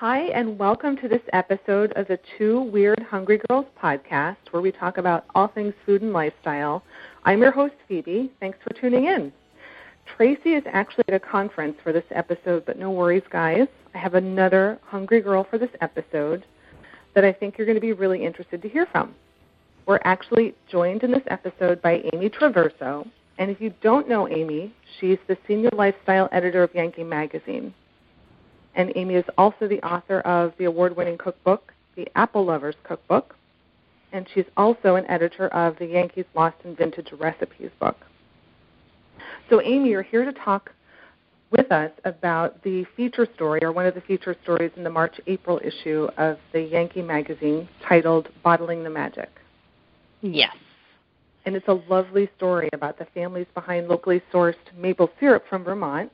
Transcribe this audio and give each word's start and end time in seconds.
Hi, 0.00 0.28
and 0.28 0.58
welcome 0.58 0.96
to 0.96 1.08
this 1.08 1.20
episode 1.34 1.92
of 1.92 2.08
the 2.08 2.18
Two 2.38 2.62
Weird 2.62 3.00
Hungry 3.10 3.38
Girls 3.50 3.66
podcast, 3.78 4.38
where 4.50 4.62
we 4.62 4.72
talk 4.72 4.96
about 4.96 5.26
all 5.34 5.48
things 5.48 5.74
food 5.84 6.00
and 6.00 6.14
lifestyle. 6.14 6.82
I'm 7.26 7.42
your 7.42 7.50
host, 7.50 7.74
Phoebe. 7.86 8.32
Thanks 8.40 8.56
for 8.64 8.72
tuning 8.72 9.04
in. 9.04 9.30
Tracy 10.16 10.54
is 10.54 10.64
actually 10.72 11.04
at 11.08 11.12
a 11.12 11.20
conference 11.20 11.76
for 11.82 11.92
this 11.92 12.06
episode, 12.12 12.64
but 12.64 12.78
no 12.78 12.90
worries, 12.90 13.24
guys. 13.30 13.68
I 13.94 13.98
have 13.98 14.14
another 14.14 14.78
hungry 14.86 15.20
girl 15.20 15.46
for 15.50 15.58
this 15.58 15.68
episode 15.82 16.46
that 17.14 17.26
I 17.26 17.32
think 17.34 17.58
you're 17.58 17.66
going 17.66 17.74
to 17.74 17.82
be 17.82 17.92
really 17.92 18.24
interested 18.24 18.62
to 18.62 18.70
hear 18.70 18.86
from. 18.86 19.14
We're 19.84 20.00
actually 20.04 20.54
joined 20.72 21.02
in 21.02 21.10
this 21.10 21.24
episode 21.26 21.82
by 21.82 22.02
Amy 22.14 22.30
Traverso. 22.30 23.06
And 23.36 23.50
if 23.50 23.60
you 23.60 23.74
don't 23.82 24.08
know 24.08 24.26
Amy, 24.28 24.74
she's 24.98 25.18
the 25.28 25.36
senior 25.46 25.68
lifestyle 25.74 26.30
editor 26.32 26.62
of 26.62 26.74
Yankee 26.74 27.04
Magazine. 27.04 27.74
And 28.74 28.92
Amy 28.94 29.14
is 29.14 29.24
also 29.36 29.66
the 29.66 29.82
author 29.82 30.20
of 30.20 30.52
the 30.58 30.64
award 30.64 30.96
winning 30.96 31.18
cookbook, 31.18 31.72
The 31.96 32.06
Apple 32.14 32.44
Lovers 32.44 32.76
Cookbook. 32.84 33.34
And 34.12 34.26
she's 34.34 34.44
also 34.56 34.96
an 34.96 35.06
editor 35.06 35.48
of 35.48 35.78
the 35.78 35.86
Yankees 35.86 36.24
Lost 36.34 36.56
in 36.64 36.74
Vintage 36.76 37.12
Recipes 37.18 37.70
book. 37.78 37.96
So, 39.48 39.60
Amy, 39.60 39.90
you're 39.90 40.02
here 40.02 40.24
to 40.24 40.32
talk 40.32 40.70
with 41.50 41.72
us 41.72 41.90
about 42.04 42.62
the 42.62 42.84
feature 42.96 43.26
story, 43.34 43.60
or 43.62 43.72
one 43.72 43.86
of 43.86 43.94
the 43.94 44.00
feature 44.02 44.36
stories 44.42 44.70
in 44.76 44.84
the 44.84 44.90
March 44.90 45.20
April 45.26 45.60
issue 45.64 46.08
of 46.16 46.38
the 46.52 46.60
Yankee 46.60 47.02
magazine 47.02 47.68
titled 47.86 48.28
Bottling 48.44 48.84
the 48.84 48.90
Magic. 48.90 49.28
Yes. 50.22 50.54
And 51.44 51.56
it's 51.56 51.66
a 51.68 51.80
lovely 51.88 52.28
story 52.36 52.68
about 52.72 52.98
the 52.98 53.06
families 53.14 53.46
behind 53.54 53.88
locally 53.88 54.22
sourced 54.32 54.54
maple 54.76 55.10
syrup 55.18 55.44
from 55.48 55.64
Vermont 55.64 56.12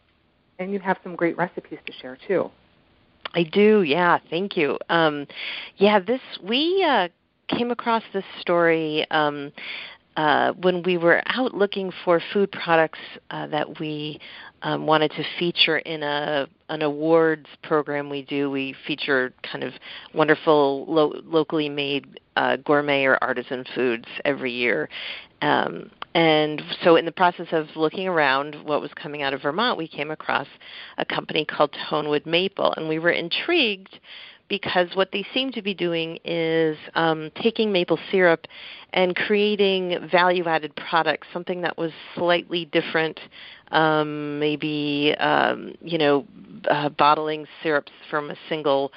and 0.59 0.73
you 0.73 0.79
have 0.81 0.99
some 1.03 1.17
great 1.17 1.37
recipes 1.37 1.79
to 1.87 1.93
share 1.93 2.19
too. 2.27 2.51
I 3.35 3.43
do, 3.43 3.83
yeah. 3.83 4.19
Thank 4.31 4.57
you. 4.57 4.79
Um, 4.89 5.27
yeah, 5.77 5.99
this 5.99 6.21
we 6.43 6.85
uh, 6.89 7.09
came 7.49 7.71
across 7.71 8.03
this 8.13 8.25
story 8.41 9.07
um, 9.11 9.53
uh, 10.17 10.53
when 10.53 10.83
we 10.83 10.97
were 10.97 11.23
out 11.27 11.55
looking 11.55 11.93
for 12.05 12.21
food 12.33 12.51
products 12.51 12.99
uh, 13.31 13.47
that 13.49 13.79
we 13.79 14.19
um, 14.63 14.87
wanted 14.87 15.11
to 15.13 15.25
feature 15.39 15.79
in 15.79 16.03
a 16.03 16.49
an 16.69 16.83
awards 16.83 17.47
program 17.63 18.09
we 18.09 18.23
do. 18.23 18.51
We 18.51 18.75
feature 18.87 19.33
kind 19.43 19.63
of 19.63 19.75
wonderful 20.15 20.87
lo- 20.89 21.21
locally 21.25 21.69
made 21.69 22.19
uh, 22.37 22.57
gourmet 22.57 23.05
or 23.05 23.19
artisan 23.23 23.65
foods 23.75 24.07
every 24.25 24.53
year. 24.53 24.89
Um, 25.43 25.91
and 26.17 26.63
so, 26.83 26.97
in 26.97 27.05
the 27.05 27.13
process 27.13 27.49
of 27.53 27.67
looking 27.77 28.09
around 28.09 28.55
what 28.65 28.81
was 28.81 28.91
coming 28.95 29.21
out 29.21 29.35
of 29.35 29.43
Vermont, 29.43 29.77
we 29.77 29.87
came 29.87 30.11
across 30.11 30.47
a 30.97 31.05
company 31.05 31.45
called 31.45 31.77
Tonewood 31.91 32.25
Maple, 32.25 32.73
and 32.75 32.89
we 32.89 32.99
were 32.99 33.11
intrigued 33.11 34.01
because 34.49 34.89
what 34.95 35.11
they 35.13 35.27
seem 35.35 35.53
to 35.53 35.61
be 35.61 35.75
doing 35.75 36.19
is 36.25 36.79
um, 36.95 37.31
taking 37.43 37.71
maple 37.71 37.99
syrup 38.11 38.47
and 38.95 39.15
creating 39.15 40.09
value 40.11 40.47
added 40.47 40.75
products, 40.89 41.29
something 41.35 41.61
that 41.61 41.77
was 41.77 41.91
slightly 42.15 42.65
different, 42.65 43.21
um, 43.71 44.39
maybe 44.39 45.15
um, 45.19 45.75
you 45.83 45.99
know, 45.99 46.25
uh, 46.71 46.89
bottling 46.89 47.47
syrups 47.63 47.93
from 48.09 48.31
a 48.31 48.37
single 48.49 48.91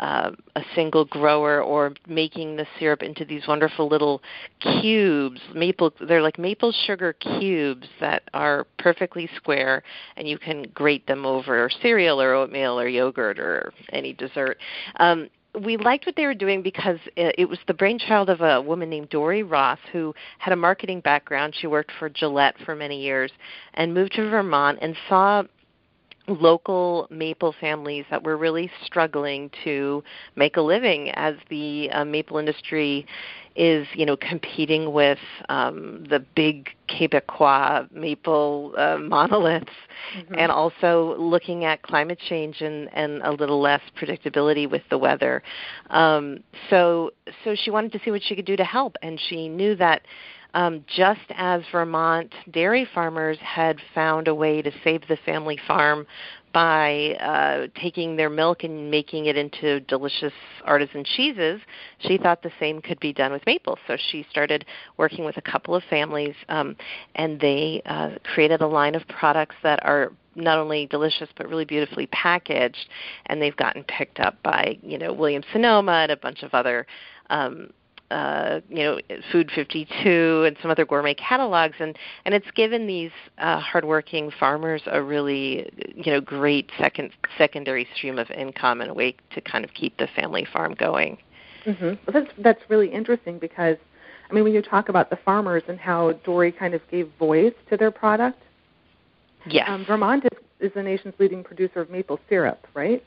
uh, 0.00 0.30
a 0.56 0.62
single 0.74 1.04
grower 1.04 1.62
or 1.62 1.92
making 2.06 2.56
the 2.56 2.66
syrup 2.78 3.02
into 3.02 3.24
these 3.24 3.46
wonderful 3.46 3.88
little 3.88 4.22
cubes 4.60 5.40
maple 5.54 5.92
they're 6.06 6.22
like 6.22 6.38
maple 6.38 6.72
sugar 6.86 7.12
cubes 7.12 7.88
that 8.00 8.22
are 8.34 8.66
perfectly 8.78 9.28
square 9.36 9.82
and 10.16 10.28
you 10.28 10.38
can 10.38 10.64
grate 10.74 11.06
them 11.06 11.26
over 11.26 11.68
cereal 11.82 12.20
or 12.20 12.34
oatmeal 12.34 12.78
or 12.78 12.88
yogurt 12.88 13.38
or 13.38 13.72
any 13.92 14.12
dessert 14.12 14.58
um, 15.00 15.28
we 15.62 15.76
liked 15.76 16.06
what 16.06 16.16
they 16.16 16.26
were 16.26 16.34
doing 16.34 16.62
because 16.62 16.98
it 17.16 17.48
was 17.48 17.58
the 17.66 17.74
brainchild 17.74 18.30
of 18.30 18.40
a 18.40 18.60
woman 18.60 18.90
named 18.90 19.08
Dori 19.08 19.42
Ross 19.42 19.78
who 19.92 20.14
had 20.38 20.52
a 20.52 20.56
marketing 20.56 21.00
background. 21.00 21.54
She 21.58 21.66
worked 21.66 21.90
for 21.98 22.08
Gillette 22.08 22.56
for 22.64 22.74
many 22.74 23.00
years 23.00 23.32
and 23.74 23.94
moved 23.94 24.12
to 24.14 24.28
Vermont 24.28 24.78
and 24.80 24.94
saw 25.08 25.42
local 26.28 27.06
maple 27.10 27.54
families 27.60 28.04
that 28.10 28.22
were 28.22 28.36
really 28.36 28.70
struggling 28.84 29.50
to 29.64 30.02
make 30.36 30.56
a 30.56 30.60
living 30.60 31.10
as 31.10 31.34
the 31.48 31.90
uh, 31.90 32.04
maple 32.04 32.38
industry 32.38 33.06
is 33.56 33.88
you 33.94 34.06
know 34.06 34.16
competing 34.16 34.92
with 34.92 35.18
um, 35.48 36.04
the 36.08 36.20
big 36.34 36.70
Quebecois 36.88 37.90
maple 37.92 38.72
uh, 38.78 38.96
monoliths, 38.98 39.72
mm-hmm. 40.16 40.34
and 40.38 40.52
also 40.52 41.16
looking 41.18 41.64
at 41.64 41.82
climate 41.82 42.20
change 42.28 42.60
and, 42.60 42.88
and 42.94 43.20
a 43.22 43.32
little 43.32 43.60
less 43.60 43.82
predictability 44.00 44.70
with 44.70 44.82
the 44.90 44.96
weather. 44.96 45.42
Um, 45.90 46.44
so 46.70 47.10
so 47.44 47.54
she 47.54 47.70
wanted 47.70 47.92
to 47.92 48.00
see 48.04 48.10
what 48.10 48.22
she 48.22 48.36
could 48.36 48.46
do 48.46 48.56
to 48.56 48.64
help, 48.64 48.96
and 49.02 49.20
she 49.28 49.48
knew 49.48 49.74
that 49.76 50.02
um, 50.54 50.84
just 50.86 51.20
as 51.30 51.62
Vermont 51.70 52.32
dairy 52.50 52.86
farmers 52.94 53.38
had 53.40 53.78
found 53.94 54.28
a 54.28 54.34
way 54.34 54.62
to 54.62 54.70
save 54.82 55.02
the 55.08 55.18
family 55.24 55.58
farm 55.66 56.06
by 56.52 57.14
uh, 57.20 57.66
taking 57.80 58.16
their 58.16 58.30
milk 58.30 58.64
and 58.64 58.90
making 58.90 59.26
it 59.26 59.36
into 59.36 59.80
delicious 59.80 60.32
artisan 60.64 61.04
cheeses, 61.04 61.60
she 61.98 62.16
thought 62.16 62.42
the 62.42 62.50
same 62.58 62.80
could 62.80 62.98
be 63.00 63.12
done 63.12 63.32
with 63.32 63.44
maple. 63.46 63.78
So 63.86 63.96
she 64.10 64.26
started 64.30 64.64
working 64.96 65.24
with 65.24 65.36
a 65.36 65.42
couple 65.42 65.74
of 65.74 65.82
families, 65.90 66.34
um, 66.48 66.74
and 67.14 67.38
they 67.38 67.82
uh, 67.84 68.10
created 68.34 68.62
a 68.62 68.66
line 68.66 68.94
of 68.94 69.06
products 69.08 69.56
that 69.62 69.84
are 69.84 70.12
not 70.34 70.58
only 70.58 70.86
delicious 70.86 71.28
but 71.36 71.48
really 71.48 71.64
beautifully 71.64 72.06
packaged, 72.06 72.88
and 73.26 73.42
they've 73.42 73.56
gotten 73.56 73.84
picked 73.84 74.20
up 74.20 74.42
by 74.42 74.78
you 74.82 74.96
know 74.96 75.12
Williams 75.12 75.46
Sonoma 75.52 75.92
and 75.92 76.12
a 76.12 76.16
bunch 76.16 76.42
of 76.42 76.54
other 76.54 76.86
um, 77.30 77.70
uh, 78.10 78.60
you 78.68 78.82
know, 78.82 78.98
Food 79.30 79.50
52 79.54 80.44
and 80.46 80.56
some 80.62 80.70
other 80.70 80.86
gourmet 80.86 81.14
catalogs, 81.14 81.76
and 81.78 81.96
and 82.24 82.34
it's 82.34 82.50
given 82.52 82.86
these 82.86 83.10
uh, 83.38 83.60
hardworking 83.60 84.30
farmers 84.38 84.82
a 84.86 85.02
really 85.02 85.70
you 85.94 86.12
know 86.12 86.20
great 86.20 86.70
second 86.78 87.10
secondary 87.36 87.86
stream 87.94 88.18
of 88.18 88.30
income 88.30 88.80
and 88.80 88.90
a 88.90 88.94
way 88.94 89.14
to 89.34 89.40
kind 89.40 89.64
of 89.64 89.74
keep 89.74 89.96
the 89.98 90.08
family 90.16 90.46
farm 90.50 90.74
going. 90.74 91.18
Mm-hmm. 91.66 91.84
Well, 91.84 91.98
that's 92.12 92.30
that's 92.38 92.60
really 92.68 92.88
interesting 92.88 93.38
because, 93.38 93.76
I 94.30 94.32
mean, 94.32 94.44
when 94.44 94.54
you 94.54 94.62
talk 94.62 94.88
about 94.88 95.10
the 95.10 95.18
farmers 95.24 95.62
and 95.68 95.78
how 95.78 96.12
Dori 96.24 96.50
kind 96.50 96.72
of 96.74 96.80
gave 96.90 97.10
voice 97.18 97.54
to 97.68 97.76
their 97.76 97.90
product. 97.90 98.42
Yes. 99.46 99.68
Um, 99.68 99.84
Vermont 99.86 100.24
is, 100.24 100.38
is 100.60 100.74
the 100.74 100.82
nation's 100.82 101.14
leading 101.18 101.44
producer 101.44 101.80
of 101.80 101.90
maple 101.90 102.18
syrup, 102.28 102.66
right? 102.74 103.02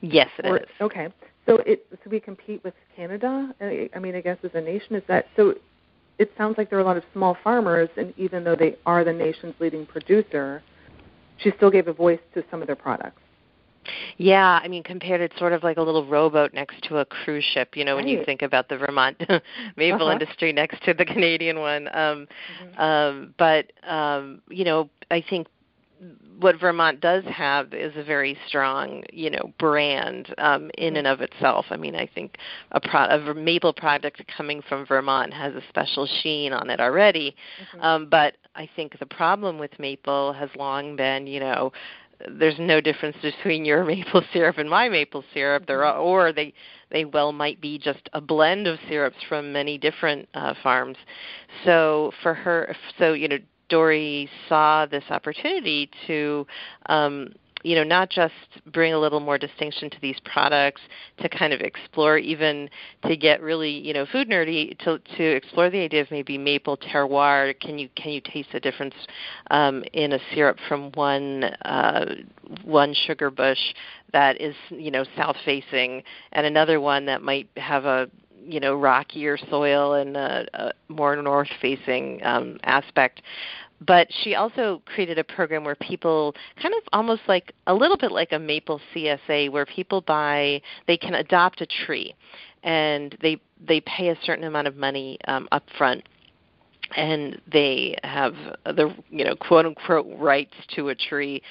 Yes, 0.00 0.28
it 0.38 0.46
or, 0.46 0.58
is. 0.58 0.66
Okay. 0.80 1.08
So 1.46 1.56
it 1.66 1.86
so 1.90 2.10
we 2.10 2.20
compete 2.20 2.62
with 2.62 2.74
Canada. 2.94 3.54
I 3.60 3.98
mean, 3.98 4.14
I 4.14 4.20
guess 4.20 4.38
as 4.42 4.52
a 4.54 4.60
nation, 4.60 4.96
is 4.96 5.02
that 5.08 5.26
so? 5.36 5.54
It 6.18 6.30
sounds 6.36 6.56
like 6.56 6.70
there 6.70 6.78
are 6.78 6.82
a 6.82 6.84
lot 6.84 6.96
of 6.96 7.04
small 7.12 7.36
farmers, 7.42 7.88
and 7.96 8.14
even 8.16 8.44
though 8.44 8.54
they 8.54 8.76
are 8.86 9.02
the 9.02 9.12
nation's 9.12 9.54
leading 9.58 9.86
producer, 9.86 10.62
she 11.38 11.50
still 11.56 11.70
gave 11.70 11.88
a 11.88 11.92
voice 11.92 12.20
to 12.34 12.44
some 12.50 12.60
of 12.60 12.66
their 12.66 12.76
products. 12.76 13.20
Yeah, 14.16 14.60
I 14.62 14.68
mean, 14.68 14.82
compared 14.82 15.20
it's 15.20 15.36
sort 15.38 15.52
of 15.52 15.64
like 15.64 15.76
a 15.76 15.82
little 15.82 16.06
rowboat 16.06 16.54
next 16.54 16.82
to 16.84 16.98
a 16.98 17.04
cruise 17.04 17.44
ship. 17.52 17.76
You 17.76 17.84
know, 17.84 17.96
right. 17.96 18.04
when 18.04 18.08
you 18.08 18.24
think 18.24 18.42
about 18.42 18.68
the 18.68 18.78
Vermont 18.78 19.18
maple 19.76 20.02
uh-huh. 20.02 20.12
industry 20.12 20.52
next 20.52 20.82
to 20.84 20.94
the 20.94 21.04
Canadian 21.04 21.58
one. 21.58 21.88
Um, 21.88 22.28
mm-hmm. 22.62 22.80
um, 22.80 23.34
but 23.38 23.72
um, 23.86 24.42
you 24.48 24.64
know, 24.64 24.88
I 25.10 25.24
think 25.28 25.48
what 26.40 26.58
Vermont 26.58 27.00
does 27.00 27.24
have 27.24 27.72
is 27.72 27.92
a 27.96 28.02
very 28.02 28.36
strong, 28.46 29.02
you 29.12 29.30
know, 29.30 29.52
brand 29.58 30.34
um, 30.38 30.70
in 30.78 30.96
and 30.96 31.06
of 31.06 31.20
itself. 31.20 31.66
I 31.70 31.76
mean, 31.76 31.94
I 31.94 32.08
think 32.14 32.36
a, 32.72 32.80
pro- 32.80 33.06
a 33.06 33.34
maple 33.34 33.72
product 33.72 34.22
coming 34.36 34.62
from 34.68 34.86
Vermont 34.86 35.32
has 35.32 35.54
a 35.54 35.62
special 35.68 36.08
sheen 36.22 36.52
on 36.52 36.70
it 36.70 36.80
already. 36.80 37.34
Mm-hmm. 37.60 37.80
Um, 37.80 38.08
but 38.10 38.34
I 38.54 38.68
think 38.76 38.98
the 38.98 39.06
problem 39.06 39.58
with 39.58 39.78
maple 39.78 40.32
has 40.32 40.50
long 40.56 40.96
been, 40.96 41.26
you 41.26 41.40
know, 41.40 41.72
there's 42.30 42.58
no 42.58 42.80
difference 42.80 43.16
between 43.22 43.64
your 43.64 43.84
maple 43.86 44.22
syrup 44.32 44.58
and 44.58 44.68
my 44.68 44.88
maple 44.88 45.24
syrup. 45.32 45.66
There 45.66 45.84
are, 45.84 45.96
or 45.96 46.32
they 46.32 46.54
they 46.90 47.04
well 47.04 47.32
might 47.32 47.60
be 47.60 47.78
just 47.78 48.08
a 48.12 48.20
blend 48.20 48.66
of 48.66 48.78
syrups 48.88 49.16
from 49.28 49.52
many 49.52 49.78
different 49.78 50.28
uh, 50.34 50.54
farms. 50.62 50.96
So 51.64 52.12
for 52.22 52.34
her, 52.34 52.76
so 52.98 53.12
you 53.12 53.28
know, 53.28 53.38
Dori 53.72 54.28
saw 54.50 54.84
this 54.84 55.04
opportunity 55.08 55.88
to 56.06 56.46
um, 56.90 57.32
you 57.62 57.74
know 57.74 57.84
not 57.84 58.10
just 58.10 58.34
bring 58.66 58.92
a 58.92 58.98
little 58.98 59.18
more 59.18 59.38
distinction 59.38 59.88
to 59.88 59.96
these 60.02 60.16
products 60.26 60.82
to 61.22 61.28
kind 61.30 61.54
of 61.54 61.60
explore 61.62 62.18
even 62.18 62.68
to 63.06 63.16
get 63.16 63.40
really 63.40 63.70
you 63.70 63.94
know 63.94 64.04
food 64.12 64.28
nerdy 64.28 64.76
to 64.80 64.98
to 65.16 65.22
explore 65.24 65.70
the 65.70 65.78
idea 65.78 66.02
of 66.02 66.10
maybe 66.10 66.36
maple 66.36 66.76
terroir. 66.76 67.58
Can 67.60 67.78
you 67.78 67.88
can 67.96 68.12
you 68.12 68.20
taste 68.20 68.50
the 68.52 68.60
difference 68.60 68.94
um, 69.50 69.82
in 69.94 70.12
a 70.12 70.18
syrup 70.34 70.58
from 70.68 70.92
one 70.92 71.44
uh, 71.64 72.14
one 72.64 72.92
sugar 73.06 73.30
bush 73.30 73.72
that 74.12 74.38
is 74.38 74.54
you 74.68 74.90
know 74.90 75.04
south 75.16 75.36
facing 75.46 76.02
and 76.32 76.44
another 76.44 76.78
one 76.78 77.06
that 77.06 77.22
might 77.22 77.48
have 77.56 77.86
a 77.86 78.10
you 78.44 78.60
know 78.60 78.74
rockier 78.74 79.36
soil 79.50 79.94
and 79.94 80.16
a, 80.16 80.46
a 80.54 80.72
more 80.88 81.14
north 81.16 81.48
facing 81.60 82.20
um, 82.24 82.58
aspect. 82.64 83.22
But 83.84 84.06
she 84.22 84.36
also 84.36 84.80
created 84.86 85.18
a 85.18 85.24
program 85.24 85.64
where 85.64 85.74
people 85.74 86.34
kind 86.60 86.72
of 86.74 86.82
almost 86.92 87.22
like 87.26 87.52
a 87.66 87.74
little 87.74 87.96
bit 87.96 88.12
like 88.12 88.30
a 88.30 88.38
maple 88.38 88.80
CSA, 88.94 89.50
where 89.50 89.66
people 89.66 90.00
buy 90.00 90.62
they 90.86 90.96
can 90.96 91.14
adopt 91.14 91.60
a 91.60 91.66
tree, 91.66 92.14
and 92.62 93.16
they 93.20 93.40
they 93.64 93.80
pay 93.80 94.08
a 94.08 94.18
certain 94.22 94.44
amount 94.44 94.68
of 94.68 94.76
money 94.76 95.18
um, 95.26 95.48
up 95.50 95.64
front 95.76 96.04
and 96.96 97.40
they 97.50 97.96
have 98.02 98.34
the 98.64 98.94
you 99.10 99.24
know 99.24 99.34
quote 99.36 99.66
unquote 99.66 100.06
rights 100.18 100.54
to 100.74 100.88
a 100.88 100.94
tree 100.94 101.42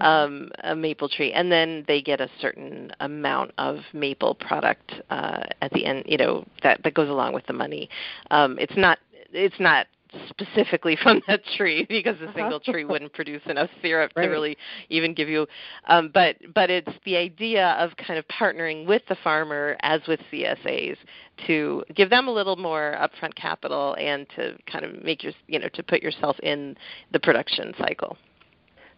um 0.00 0.50
a 0.64 0.74
maple 0.74 1.08
tree. 1.08 1.32
And 1.32 1.50
then 1.50 1.84
they 1.86 2.00
get 2.00 2.20
a 2.20 2.28
certain 2.40 2.92
amount 3.00 3.52
of 3.58 3.78
maple 3.92 4.34
product 4.34 4.92
uh 5.10 5.42
at 5.62 5.72
the 5.72 5.84
end 5.84 6.04
you 6.06 6.16
know 6.16 6.44
that 6.62 6.82
that 6.84 6.94
goes 6.94 7.08
along 7.08 7.32
with 7.34 7.46
the 7.46 7.52
money. 7.52 7.88
Um 8.30 8.58
it's 8.58 8.76
not 8.76 8.98
it's 9.32 9.60
not 9.60 9.86
specifically 10.28 10.96
from 11.02 11.20
that 11.28 11.40
tree 11.56 11.86
because 11.88 12.16
a 12.16 12.32
single 12.34 12.56
uh-huh. 12.56 12.72
tree 12.72 12.84
wouldn't 12.84 13.12
produce 13.12 13.42
enough 13.46 13.70
syrup 13.82 14.12
right. 14.16 14.24
to 14.24 14.28
really 14.28 14.56
even 14.88 15.14
give 15.14 15.28
you 15.28 15.46
um, 15.88 16.10
but 16.12 16.36
but 16.54 16.70
it's 16.70 16.92
the 17.04 17.16
idea 17.16 17.70
of 17.78 17.90
kind 17.96 18.18
of 18.18 18.24
partnering 18.28 18.86
with 18.86 19.02
the 19.08 19.16
farmer 19.22 19.76
as 19.82 20.00
with 20.08 20.20
CSAs 20.32 20.96
to 21.46 21.84
give 21.94 22.10
them 22.10 22.28
a 22.28 22.32
little 22.32 22.56
more 22.56 22.96
upfront 23.00 23.34
capital 23.34 23.96
and 23.98 24.26
to 24.36 24.56
kind 24.70 24.84
of 24.84 25.02
make 25.02 25.22
your 25.22 25.32
you 25.46 25.58
know 25.58 25.68
to 25.74 25.82
put 25.82 26.02
yourself 26.02 26.38
in 26.40 26.76
the 27.12 27.20
production 27.20 27.72
cycle. 27.78 28.16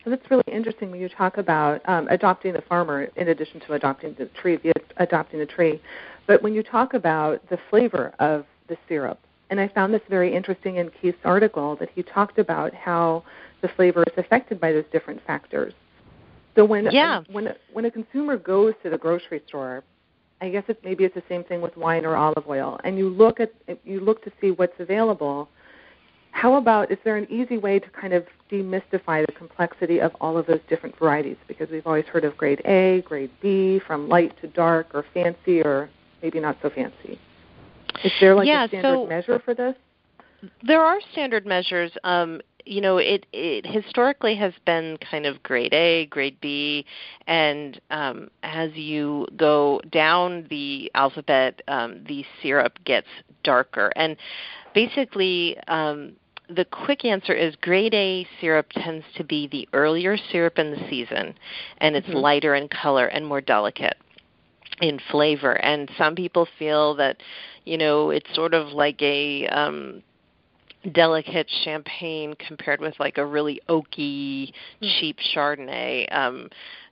So 0.04 0.10
that's 0.10 0.28
really 0.30 0.42
interesting 0.48 0.90
when 0.90 1.00
you 1.00 1.08
talk 1.08 1.38
about 1.38 1.80
um, 1.88 2.08
adopting 2.08 2.54
the 2.54 2.62
farmer 2.62 3.04
in 3.16 3.28
addition 3.28 3.60
to 3.60 3.74
adopting 3.74 4.16
the 4.18 4.26
tree, 4.26 4.56
the, 4.56 4.72
adopting 4.96 5.38
the 5.38 5.46
tree. 5.46 5.80
But 6.26 6.42
when 6.42 6.54
you 6.54 6.62
talk 6.62 6.94
about 6.94 7.48
the 7.50 7.58
flavor 7.70 8.12
of 8.18 8.44
the 8.68 8.76
syrup, 8.88 9.20
and 9.52 9.60
I 9.60 9.68
found 9.68 9.92
this 9.92 10.00
very 10.08 10.34
interesting 10.34 10.76
in 10.76 10.90
Keith's 11.02 11.18
article 11.24 11.76
that 11.76 11.90
he 11.94 12.02
talked 12.02 12.38
about 12.38 12.72
how 12.72 13.22
the 13.60 13.68
flavor 13.68 14.02
is 14.04 14.14
affected 14.16 14.58
by 14.58 14.72
those 14.72 14.86
different 14.90 15.20
factors. 15.26 15.74
So 16.56 16.64
when 16.64 16.90
yeah. 16.90 17.18
Um, 17.18 17.26
when 17.30 17.46
a, 17.48 17.56
when 17.70 17.84
a 17.84 17.90
consumer 17.90 18.38
goes 18.38 18.72
to 18.82 18.88
the 18.88 18.96
grocery 18.96 19.42
store, 19.46 19.84
I 20.40 20.48
guess 20.48 20.64
it's 20.68 20.80
maybe 20.82 21.04
it's 21.04 21.14
the 21.14 21.22
same 21.28 21.44
thing 21.44 21.60
with 21.60 21.76
wine 21.76 22.06
or 22.06 22.16
olive 22.16 22.48
oil, 22.48 22.80
and 22.82 22.96
you 22.96 23.10
look 23.10 23.40
at 23.40 23.52
you 23.84 24.00
look 24.00 24.24
to 24.24 24.32
see 24.40 24.52
what's 24.52 24.78
available. 24.78 25.50
How 26.30 26.54
about 26.54 26.90
is 26.90 26.96
there 27.04 27.18
an 27.18 27.30
easy 27.30 27.58
way 27.58 27.78
to 27.78 27.90
kind 27.90 28.14
of 28.14 28.24
demystify 28.50 29.26
the 29.26 29.32
complexity 29.32 30.00
of 30.00 30.12
all 30.18 30.38
of 30.38 30.46
those 30.46 30.60
different 30.66 30.98
varieties? 30.98 31.36
Because 31.46 31.68
we've 31.68 31.86
always 31.86 32.06
heard 32.06 32.24
of 32.24 32.38
grade 32.38 32.62
A, 32.64 33.02
grade 33.02 33.30
B, 33.42 33.82
from 33.86 34.08
light 34.08 34.34
to 34.40 34.48
dark, 34.48 34.94
or 34.94 35.04
fancy, 35.12 35.60
or 35.60 35.90
maybe 36.22 36.40
not 36.40 36.56
so 36.62 36.70
fancy. 36.70 37.20
Is 38.04 38.12
there 38.20 38.34
like 38.34 38.46
yeah, 38.46 38.64
a 38.64 38.68
standard 38.68 38.88
so 38.88 39.06
measure 39.06 39.38
for 39.44 39.54
this? 39.54 39.74
There 40.62 40.80
are 40.80 40.98
standard 41.12 41.46
measures. 41.46 41.92
Um, 42.04 42.40
you 42.64 42.80
know, 42.80 42.98
it 42.98 43.26
it 43.32 43.66
historically 43.66 44.36
has 44.36 44.52
been 44.64 44.98
kind 45.10 45.26
of 45.26 45.42
grade 45.42 45.74
A, 45.74 46.06
grade 46.06 46.38
B, 46.40 46.84
and 47.26 47.80
um, 47.90 48.28
as 48.42 48.72
you 48.74 49.26
go 49.36 49.80
down 49.90 50.46
the 50.50 50.90
alphabet, 50.94 51.62
um, 51.68 52.04
the 52.06 52.24
syrup 52.42 52.78
gets 52.84 53.08
darker. 53.42 53.92
And 53.96 54.16
basically, 54.74 55.56
um, 55.68 56.12
the 56.48 56.64
quick 56.64 57.04
answer 57.04 57.32
is 57.32 57.54
grade 57.56 57.94
A 57.94 58.26
syrup 58.40 58.66
tends 58.72 59.04
to 59.16 59.24
be 59.24 59.46
the 59.48 59.68
earlier 59.72 60.16
syrup 60.16 60.58
in 60.58 60.70
the 60.70 60.88
season, 60.88 61.34
and 61.78 61.96
it's 61.96 62.06
mm-hmm. 62.06 62.18
lighter 62.18 62.54
in 62.54 62.68
color 62.68 63.06
and 63.06 63.26
more 63.26 63.40
delicate 63.40 63.96
in 64.80 64.98
flavor. 65.10 65.52
And 65.52 65.90
some 65.96 66.14
people 66.14 66.46
feel 66.58 66.94
that 66.96 67.18
you 67.64 67.78
know 67.78 68.10
it's 68.10 68.32
sort 68.34 68.54
of 68.54 68.68
like 68.68 69.00
a 69.02 69.46
um 69.48 70.02
delicate 70.92 71.48
champagne 71.64 72.34
compared 72.46 72.80
with 72.80 72.94
like 72.98 73.18
a 73.18 73.24
really 73.24 73.60
oaky 73.68 74.52
hmm. 74.80 74.88
cheap 74.98 75.16
chardonnay 75.34 76.06
um 76.14 76.48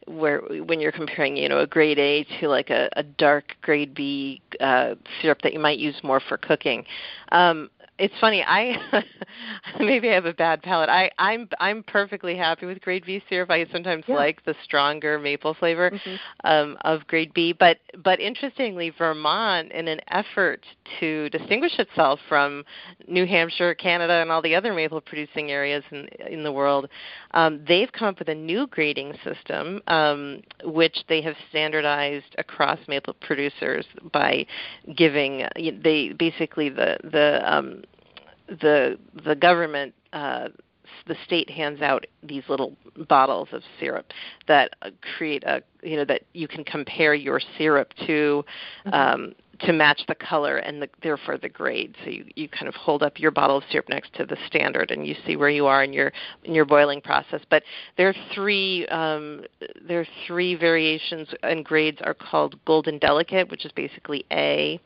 where 0.06 0.40
when 0.64 0.80
you're 0.80 0.92
comparing 0.92 1.36
you 1.36 1.48
know 1.48 1.58
a 1.58 1.66
grade 1.66 1.98
a 1.98 2.24
to 2.38 2.48
like 2.48 2.70
a, 2.70 2.88
a 2.96 3.02
dark 3.02 3.56
grade 3.62 3.94
b 3.94 4.40
uh 4.60 4.94
syrup 5.20 5.42
that 5.42 5.52
you 5.52 5.58
might 5.58 5.78
use 5.78 5.96
more 6.02 6.20
for 6.20 6.36
cooking 6.36 6.84
um 7.32 7.68
it's 8.00 8.14
funny. 8.18 8.42
I 8.42 8.76
maybe 9.78 10.08
I 10.08 10.14
have 10.14 10.24
a 10.24 10.32
bad 10.32 10.62
palate. 10.62 10.88
I 10.88 11.10
I'm 11.18 11.48
I'm 11.60 11.82
perfectly 11.82 12.34
happy 12.36 12.64
with 12.64 12.80
grade 12.80 13.04
B 13.04 13.22
syrup. 13.28 13.50
I 13.50 13.66
sometimes 13.70 14.04
yeah. 14.08 14.14
like 14.14 14.42
the 14.44 14.54
stronger 14.64 15.18
maple 15.18 15.52
flavor 15.54 15.90
mm-hmm. 15.90 16.16
um, 16.44 16.78
of 16.80 17.06
grade 17.06 17.32
B, 17.34 17.52
but 17.52 17.78
but 18.02 18.18
interestingly, 18.18 18.90
Vermont, 18.90 19.70
in 19.72 19.86
an 19.86 20.00
effort 20.08 20.64
to 20.98 21.28
distinguish 21.28 21.78
itself 21.78 22.18
from 22.26 22.64
New 23.06 23.26
Hampshire, 23.26 23.74
Canada, 23.74 24.14
and 24.14 24.30
all 24.30 24.40
the 24.40 24.54
other 24.54 24.72
maple 24.72 25.02
producing 25.02 25.50
areas 25.50 25.84
in 25.90 26.08
in 26.26 26.42
the 26.42 26.52
world, 26.52 26.88
um, 27.32 27.62
they've 27.68 27.92
come 27.92 28.08
up 28.08 28.18
with 28.18 28.28
a 28.28 28.34
new 28.34 28.66
grading 28.68 29.12
system, 29.22 29.82
um, 29.88 30.40
which 30.64 31.04
they 31.08 31.20
have 31.20 31.34
standardized 31.50 32.34
across 32.38 32.78
maple 32.88 33.14
producers 33.20 33.84
by 34.10 34.46
giving 34.96 35.46
they 35.54 36.14
basically 36.18 36.70
the 36.70 36.96
the 37.04 37.40
um, 37.44 37.82
the 38.60 38.98
the 39.24 39.34
government 39.34 39.94
uh, 40.12 40.48
the 41.06 41.16
state 41.24 41.48
hands 41.48 41.80
out 41.80 42.06
these 42.22 42.42
little 42.48 42.76
bottles 43.08 43.48
of 43.52 43.62
syrup 43.78 44.12
that 44.48 44.74
uh, 44.82 44.90
create 45.16 45.44
a 45.44 45.62
you 45.82 45.96
know 45.96 46.04
that 46.04 46.22
you 46.34 46.48
can 46.48 46.64
compare 46.64 47.14
your 47.14 47.40
syrup 47.56 47.92
to 48.06 48.44
mm-hmm. 48.86 48.92
um, 48.92 49.34
to 49.60 49.72
match 49.72 50.02
the 50.08 50.14
color 50.14 50.56
and 50.56 50.80
the, 50.80 50.88
therefore 51.02 51.36
the 51.36 51.48
grade. 51.48 51.94
So 52.02 52.10
you, 52.10 52.24
you 52.34 52.48
kind 52.48 52.66
of 52.66 52.74
hold 52.74 53.02
up 53.02 53.18
your 53.18 53.30
bottle 53.30 53.58
of 53.58 53.64
syrup 53.70 53.88
next 53.88 54.14
to 54.14 54.24
the 54.24 54.36
standard, 54.46 54.90
and 54.90 55.06
you 55.06 55.14
see 55.26 55.36
where 55.36 55.50
you 55.50 55.66
are 55.66 55.84
in 55.84 55.92
your 55.92 56.12
in 56.44 56.54
your 56.54 56.64
boiling 56.64 57.00
process. 57.00 57.40
But 57.50 57.62
there 57.96 58.08
are 58.08 58.14
three 58.34 58.86
um, 58.88 59.44
there 59.86 60.00
are 60.00 60.06
three 60.26 60.54
variations, 60.54 61.28
and 61.42 61.64
grades 61.64 61.98
are 62.02 62.14
called 62.14 62.58
golden 62.64 62.98
delicate, 62.98 63.50
which 63.50 63.64
is 63.64 63.72
basically 63.72 64.24
A, 64.32 64.80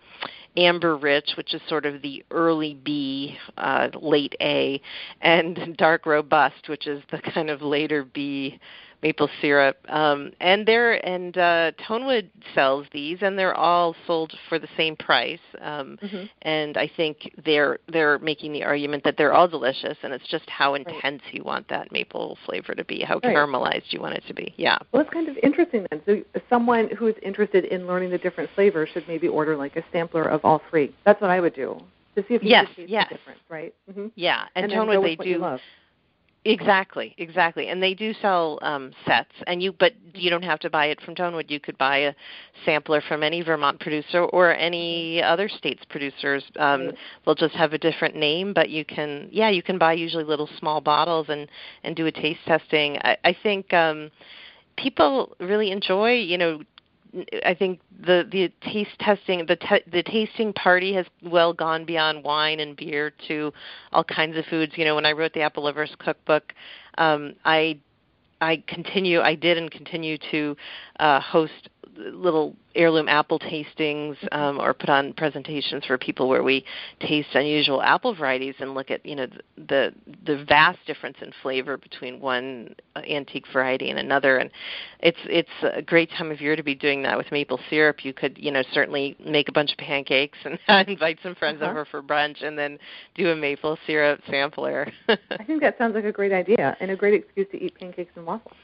amber 0.56 0.96
rich, 0.96 1.30
which 1.36 1.54
is 1.54 1.60
sort 1.68 1.86
of 1.86 2.02
the 2.02 2.24
early 2.30 2.74
B, 2.74 3.36
uh, 3.56 3.88
late 4.00 4.34
A, 4.40 4.80
and 5.20 5.76
dark 5.76 6.06
robust, 6.06 6.68
which 6.68 6.86
is 6.86 7.02
the 7.10 7.18
kind 7.34 7.50
of 7.50 7.62
later 7.62 8.04
B 8.04 8.58
maple 9.04 9.28
syrup. 9.40 9.76
Um, 9.88 10.32
and 10.40 10.66
they're 10.66 10.94
and 11.06 11.36
uh, 11.36 11.72
Tonewood 11.86 12.30
sells 12.54 12.86
these, 12.92 13.18
and 13.20 13.38
they're 13.38 13.54
all 13.54 13.94
sold 14.06 14.32
for 14.48 14.58
the 14.58 14.68
same 14.76 14.96
price. 14.96 15.38
Um, 15.60 15.98
mm-hmm. 16.02 16.24
And 16.42 16.76
I 16.76 16.90
think 16.96 17.30
they're 17.44 17.78
they're 17.92 18.18
making 18.18 18.54
the 18.54 18.64
argument 18.64 19.04
that 19.04 19.16
they're 19.16 19.34
all 19.34 19.46
delicious, 19.46 19.96
and 20.02 20.12
it's 20.12 20.26
just 20.28 20.48
how 20.48 20.74
intense 20.74 21.22
right. 21.26 21.34
you 21.34 21.44
want 21.44 21.68
that 21.68 21.92
maple 21.92 22.38
flavor 22.46 22.74
to 22.74 22.84
be, 22.84 23.02
how 23.02 23.16
right. 23.16 23.36
caramelized 23.36 23.90
you 23.90 24.00
want 24.00 24.14
it 24.14 24.24
to 24.26 24.34
be. 24.34 24.54
Yeah. 24.56 24.78
Well, 24.90 25.02
it's 25.02 25.12
kind 25.12 25.28
of 25.28 25.36
interesting 25.42 25.86
then. 25.90 26.00
So 26.06 26.40
someone 26.48 26.88
who 26.96 27.06
is 27.06 27.14
interested 27.22 27.66
in 27.66 27.86
learning 27.86 28.10
the 28.10 28.18
different 28.18 28.50
flavors 28.54 28.88
should 28.94 29.06
maybe 29.06 29.28
order 29.28 29.56
like 29.56 29.76
a 29.76 29.84
sampler 29.92 30.24
of 30.24 30.40
all 30.44 30.62
three. 30.70 30.94
That's 31.04 31.20
what 31.20 31.30
I 31.30 31.40
would 31.40 31.54
do 31.54 31.78
to 32.14 32.22
see 32.22 32.34
if 32.34 32.42
you 32.42 32.50
yes, 32.50 32.66
yes. 32.76 33.06
the 33.10 33.16
difference, 33.16 33.40
right? 33.50 33.74
Mm-hmm. 33.90 34.06
Yeah, 34.14 34.44
and, 34.54 34.64
and 34.64 34.72
Tonewood 34.72 35.18
they 35.18 35.24
do 35.24 35.58
Exactly, 36.46 37.14
exactly, 37.16 37.68
and 37.68 37.82
they 37.82 37.94
do 37.94 38.12
sell 38.20 38.58
um, 38.60 38.92
sets, 39.06 39.32
and 39.46 39.62
you 39.62 39.72
but 39.72 39.94
you 40.12 40.28
don't 40.28 40.42
have 40.42 40.58
to 40.60 40.68
buy 40.68 40.86
it 40.86 41.00
from 41.00 41.14
Tonewood. 41.14 41.50
You 41.50 41.58
could 41.58 41.78
buy 41.78 41.98
a 41.98 42.14
sampler 42.66 43.00
from 43.00 43.22
any 43.22 43.40
Vermont 43.40 43.80
producer 43.80 44.24
or 44.24 44.54
any 44.54 45.22
other 45.22 45.48
state's 45.48 45.82
producers. 45.86 46.44
Um, 46.58 46.92
they'll 47.24 47.34
just 47.34 47.54
have 47.54 47.72
a 47.72 47.78
different 47.78 48.14
name, 48.14 48.52
but 48.52 48.68
you 48.68 48.84
can 48.84 49.30
yeah 49.32 49.48
you 49.48 49.62
can 49.62 49.78
buy 49.78 49.94
usually 49.94 50.24
little 50.24 50.48
small 50.58 50.82
bottles 50.82 51.30
and 51.30 51.48
and 51.82 51.96
do 51.96 52.04
a 52.04 52.12
taste 52.12 52.40
testing. 52.44 52.98
I, 52.98 53.16
I 53.24 53.36
think 53.42 53.72
um, 53.72 54.10
people 54.76 55.34
really 55.40 55.70
enjoy 55.70 56.12
you 56.12 56.36
know 56.36 56.60
I 57.44 57.54
think 57.54 57.80
the 58.00 58.26
the 58.30 58.52
taste 58.70 58.98
testing 58.98 59.46
the 59.46 59.56
te- 59.56 59.90
the 59.90 60.02
tasting 60.02 60.52
party 60.52 60.94
has 60.94 61.06
well 61.22 61.52
gone 61.52 61.84
beyond 61.84 62.24
wine 62.24 62.60
and 62.60 62.76
beer 62.76 63.12
to 63.28 63.52
all 63.92 64.04
kinds 64.04 64.36
of 64.36 64.44
foods. 64.46 64.72
You 64.76 64.84
know, 64.84 64.94
when 64.94 65.06
I 65.06 65.12
wrote 65.12 65.32
the 65.32 65.42
Apple 65.42 65.64
Lovers 65.64 65.94
Cookbook, 65.98 66.54
um, 66.98 67.34
I 67.44 67.78
I 68.40 68.62
continue 68.66 69.20
I 69.20 69.34
did 69.34 69.58
and 69.58 69.70
continue 69.70 70.18
to 70.30 70.56
uh, 71.00 71.20
host 71.20 71.68
little 71.96 72.54
heirloom 72.74 73.08
apple 73.08 73.38
tastings 73.38 74.16
um, 74.32 74.58
or 74.58 74.74
put 74.74 74.88
on 74.88 75.12
presentations 75.12 75.84
for 75.84 75.96
people 75.96 76.28
where 76.28 76.42
we 76.42 76.64
taste 77.00 77.28
unusual 77.34 77.82
apple 77.82 78.14
varieties 78.14 78.54
and 78.58 78.74
look 78.74 78.90
at 78.90 79.04
you 79.06 79.14
know 79.14 79.26
the 79.68 79.92
the 80.26 80.44
vast 80.44 80.78
difference 80.86 81.16
in 81.20 81.30
flavor 81.42 81.76
between 81.76 82.20
one 82.20 82.74
antique 83.08 83.44
variety 83.52 83.90
and 83.90 83.98
another. 83.98 84.38
And 84.38 84.50
it's 85.00 85.18
it's 85.24 85.48
a 85.62 85.82
great 85.82 86.10
time 86.10 86.30
of 86.30 86.40
year 86.40 86.56
to 86.56 86.62
be 86.62 86.74
doing 86.74 87.02
that 87.02 87.16
with 87.16 87.30
maple 87.32 87.60
syrup. 87.70 88.04
You 88.04 88.12
could 88.12 88.36
you 88.38 88.50
know 88.50 88.62
certainly 88.72 89.16
make 89.24 89.48
a 89.48 89.52
bunch 89.52 89.72
of 89.72 89.78
pancakes 89.78 90.38
and 90.44 90.58
invite 90.88 91.18
some 91.22 91.34
friends 91.34 91.62
uh-huh. 91.62 91.70
over 91.70 91.84
for 91.84 92.02
brunch 92.02 92.44
and 92.44 92.58
then 92.58 92.78
do 93.14 93.30
a 93.30 93.36
maple 93.36 93.78
syrup 93.86 94.20
sampler. 94.30 94.90
I 95.08 95.44
think 95.44 95.60
that 95.60 95.78
sounds 95.78 95.94
like 95.94 96.04
a 96.04 96.12
great 96.12 96.32
idea 96.32 96.76
and 96.80 96.90
a 96.90 96.96
great 96.96 97.14
excuse 97.14 97.46
to 97.52 97.62
eat 97.62 97.74
pancakes 97.78 98.12
and 98.16 98.26
waffles 98.26 98.54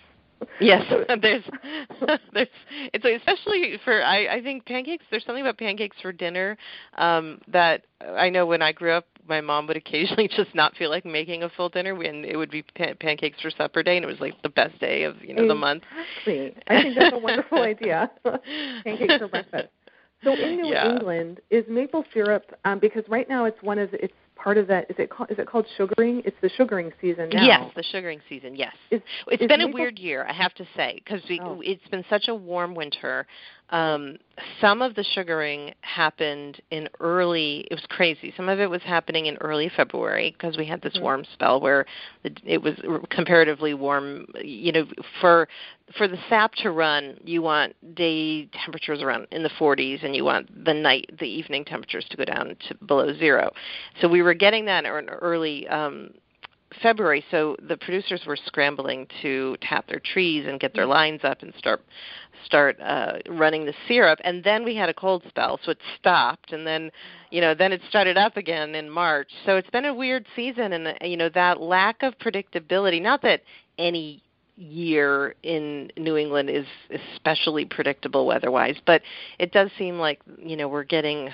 yes, 0.60 0.82
there's 1.22 1.42
there's 2.32 2.48
it's 2.92 3.04
especially 3.04 3.78
for 3.84 4.02
I 4.02 4.36
I 4.36 4.42
think 4.42 4.66
pancakes. 4.66 5.04
There's 5.10 5.24
something 5.24 5.42
about 5.42 5.58
pancakes 5.58 5.96
for 6.00 6.12
dinner 6.12 6.56
um 6.98 7.40
that 7.48 7.82
I 8.00 8.30
know 8.30 8.46
when 8.46 8.62
I 8.62 8.72
grew 8.72 8.92
up, 8.92 9.06
my 9.28 9.40
mom 9.40 9.66
would 9.66 9.76
occasionally 9.76 10.28
just 10.28 10.54
not 10.54 10.76
feel 10.76 10.90
like 10.90 11.04
making 11.04 11.42
a 11.42 11.48
full 11.50 11.68
dinner, 11.68 11.94
and 12.02 12.24
it 12.24 12.36
would 12.36 12.50
be 12.50 12.62
pan- 12.62 12.96
pancakes 12.98 13.40
for 13.40 13.50
supper 13.50 13.82
day, 13.82 13.96
and 13.96 14.04
it 14.04 14.08
was 14.08 14.20
like 14.20 14.40
the 14.42 14.48
best 14.48 14.78
day 14.80 15.04
of 15.04 15.22
you 15.22 15.34
know 15.34 15.46
the 15.46 15.54
month. 15.54 15.84
Exactly. 16.24 16.54
I 16.68 16.82
think 16.82 16.96
that's 16.98 17.14
a 17.14 17.18
wonderful 17.18 17.62
idea. 17.62 18.10
pancakes 18.84 19.14
for 19.18 19.28
breakfast. 19.28 19.68
So 20.22 20.32
in 20.34 20.56
New 20.60 20.72
Yeah. 20.72 20.90
England, 20.92 21.40
is 21.50 21.64
maple 21.68 22.04
syrup 22.12 22.44
um, 22.64 22.78
because 22.78 23.04
right 23.08 23.28
now 23.28 23.44
it's 23.46 23.62
one 23.62 23.78
of 23.78 23.90
the, 23.90 24.04
it's 24.04 24.12
part 24.36 24.58
of 24.58 24.66
that. 24.68 24.90
Is 24.90 24.96
it 24.98 25.10
called, 25.10 25.30
is 25.30 25.38
it 25.38 25.46
called 25.46 25.66
sugaring? 25.76 26.22
It's 26.24 26.36
the 26.42 26.48
sugaring 26.50 26.92
season 27.00 27.30
now. 27.30 27.44
Yes, 27.44 27.70
the 27.74 27.82
sugaring 27.82 28.20
season. 28.28 28.54
Yes, 28.54 28.74
Is- 28.90 29.00
it's 29.28 29.42
is 29.42 29.48
been 29.48 29.60
a 29.62 29.68
weird 29.68 29.98
year, 29.98 30.26
I 30.28 30.32
have 30.32 30.54
to 30.54 30.66
say, 30.76 31.00
because 31.04 31.22
Oh. 31.42 31.60
it's 31.64 31.86
been 31.88 32.04
such 32.10 32.28
a 32.28 32.34
warm 32.34 32.74
winter. 32.74 33.26
Um, 33.70 34.16
some 34.60 34.82
of 34.82 34.94
the 34.94 35.04
sugaring 35.04 35.74
happened 35.82 36.60
in 36.70 36.88
early. 36.98 37.68
It 37.70 37.74
was 37.74 37.86
crazy. 37.88 38.32
Some 38.36 38.48
of 38.48 38.58
it 38.58 38.68
was 38.68 38.82
happening 38.82 39.26
in 39.26 39.36
early 39.36 39.68
February 39.68 40.32
because 40.32 40.56
we 40.56 40.64
had 40.64 40.80
this 40.82 40.94
Mhm. 40.94 41.02
warm 41.02 41.24
spell 41.24 41.60
where 41.60 41.86
it 42.44 42.60
was 42.62 42.74
comparatively 43.10 43.74
warm. 43.74 44.26
You 44.42 44.72
know, 44.72 44.86
for 45.20 45.48
for 45.92 46.08
the 46.08 46.18
sap 46.28 46.54
to 46.56 46.70
run, 46.70 47.18
you 47.24 47.42
want 47.42 47.74
day 47.94 48.46
temperatures 48.46 49.02
around 49.02 49.26
in 49.30 49.42
the 49.42 49.50
40s, 49.50 50.02
and 50.02 50.14
you 50.14 50.24
want 50.24 50.64
the 50.64 50.74
night, 50.74 51.10
the 51.18 51.28
evening 51.28 51.64
temperatures 51.64 52.06
to 52.10 52.16
go 52.16 52.24
down 52.24 52.56
to 52.68 52.74
below 52.86 53.12
zero. 53.14 53.52
So 54.00 54.08
we 54.08 54.22
were 54.22 54.34
getting 54.34 54.64
that 54.66 54.84
in 54.84 55.08
early 55.08 55.66
um, 55.68 56.14
February, 56.82 57.24
so 57.30 57.56
the 57.66 57.76
producers 57.76 58.22
were 58.26 58.36
scrambling 58.36 59.06
to 59.22 59.56
tap 59.60 59.86
their 59.88 60.00
trees 60.00 60.46
and 60.46 60.60
get 60.60 60.72
their 60.74 60.86
lines 60.86 61.20
up 61.24 61.42
and 61.42 61.52
start 61.58 61.82
start 62.44 62.80
uh, 62.80 63.14
running 63.28 63.66
the 63.66 63.74
syrup. 63.86 64.18
And 64.24 64.42
then 64.42 64.64
we 64.64 64.74
had 64.76 64.88
a 64.88 64.94
cold 64.94 65.22
spell, 65.28 65.58
so 65.64 65.72
it 65.72 65.78
stopped. 65.98 66.52
And 66.52 66.66
then, 66.66 66.90
you 67.30 67.40
know, 67.40 67.54
then 67.54 67.72
it 67.72 67.82
started 67.88 68.16
up 68.16 68.36
again 68.36 68.74
in 68.74 68.88
March. 68.88 69.28
So 69.44 69.56
it's 69.56 69.70
been 69.70 69.84
a 69.84 69.94
weird 69.94 70.26
season, 70.34 70.72
and 70.72 70.96
you 71.02 71.16
know 71.16 71.28
that 71.30 71.60
lack 71.60 72.02
of 72.02 72.18
predictability. 72.18 73.02
Not 73.02 73.22
that 73.22 73.42
any 73.78 74.22
year 74.56 75.34
in 75.42 75.90
New 75.96 76.16
England 76.16 76.50
is 76.50 76.66
especially 77.14 77.64
predictable 77.64 78.26
weather-wise, 78.26 78.76
but 78.86 79.02
it 79.38 79.52
does 79.52 79.70
seem 79.78 79.98
like 79.98 80.20
you 80.38 80.56
know 80.56 80.68
we're 80.68 80.84
getting 80.84 81.30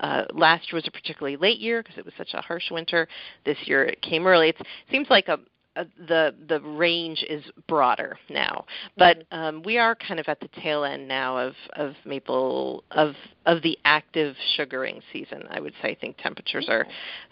uh, 0.00 0.24
last 0.32 0.70
year 0.70 0.76
was 0.76 0.86
a 0.86 0.90
particularly 0.90 1.36
late 1.36 1.58
year 1.58 1.82
because 1.82 1.98
it 1.98 2.04
was 2.04 2.14
such 2.16 2.34
a 2.34 2.40
harsh 2.40 2.70
winter. 2.70 3.08
This 3.44 3.58
year 3.64 3.84
it 3.84 4.00
came 4.02 4.26
early. 4.26 4.50
It 4.50 4.56
seems 4.90 5.08
like 5.10 5.28
a, 5.28 5.38
a 5.76 5.86
the 6.06 6.34
the 6.48 6.60
range 6.60 7.24
is 7.28 7.42
broader 7.66 8.18
now, 8.30 8.64
but 8.96 9.24
um, 9.32 9.62
we 9.64 9.78
are 9.78 9.94
kind 9.94 10.20
of 10.20 10.28
at 10.28 10.40
the 10.40 10.48
tail 10.62 10.84
end 10.84 11.06
now 11.08 11.38
of 11.38 11.54
of 11.74 11.94
maple 12.04 12.84
of 12.92 13.14
of 13.46 13.62
the 13.62 13.78
active 13.84 14.34
sugaring 14.56 15.00
season. 15.12 15.44
I 15.50 15.60
would 15.60 15.74
say 15.82 15.90
I 15.90 15.94
think 15.94 16.16
temperatures 16.18 16.66
are 16.68 16.86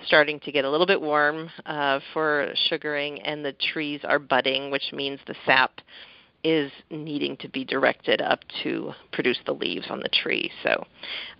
starting 0.07 0.41
to 0.41 0.53
get 0.53 0.65
a 0.65 0.71
little 0.71 0.87
bit 0.87 1.01
warm 1.01 1.51
uh, 1.67 2.01
for 2.13 2.53
sugaring, 2.69 3.21
and 3.23 3.45
the 3.45 3.55
trees 3.73 4.01
are 4.05 4.19
budding, 4.19 4.71
which 4.71 4.93
means 4.93 5.21
the 5.27 5.35
sap 5.45 5.81
is 6.47 6.71
needing 6.91 7.37
to 7.39 7.49
be 7.49 7.65
directed 7.65 8.23
up 8.23 8.39
to 8.63 8.93
produce 9.13 9.39
the 9.47 9.53
leaves 9.53 9.87
on 9.91 9.99
the 9.99 10.09
tree. 10.09 10.49
So, 10.63 10.87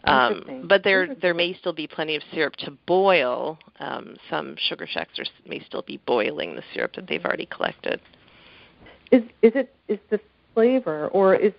um, 0.03 0.65
but 0.69 0.83
there 0.83 1.15
there 1.23 1.33
may 1.33 1.55
still 1.55 1.73
be 1.73 1.87
plenty 1.87 2.17
of 2.17 2.23
syrup 2.35 2.57
to 2.57 2.73
boil. 2.87 3.57
Um, 3.79 4.17
some 4.29 4.57
sugar 4.69 4.85
shacks 4.91 5.17
are, 5.21 5.25
may 5.49 5.63
still 5.65 5.83
be 5.83 6.01
boiling 6.09 6.57
the 6.57 6.63
syrup 6.75 6.95
that 6.97 7.07
they've 7.07 7.25
already 7.25 7.47
collected. 7.47 8.01
Is 9.13 9.23
is 9.43 9.53
it 9.55 9.73
is 9.87 10.01
the 10.11 10.19
flavor 10.55 11.07
or 11.09 11.37
is 11.37 11.53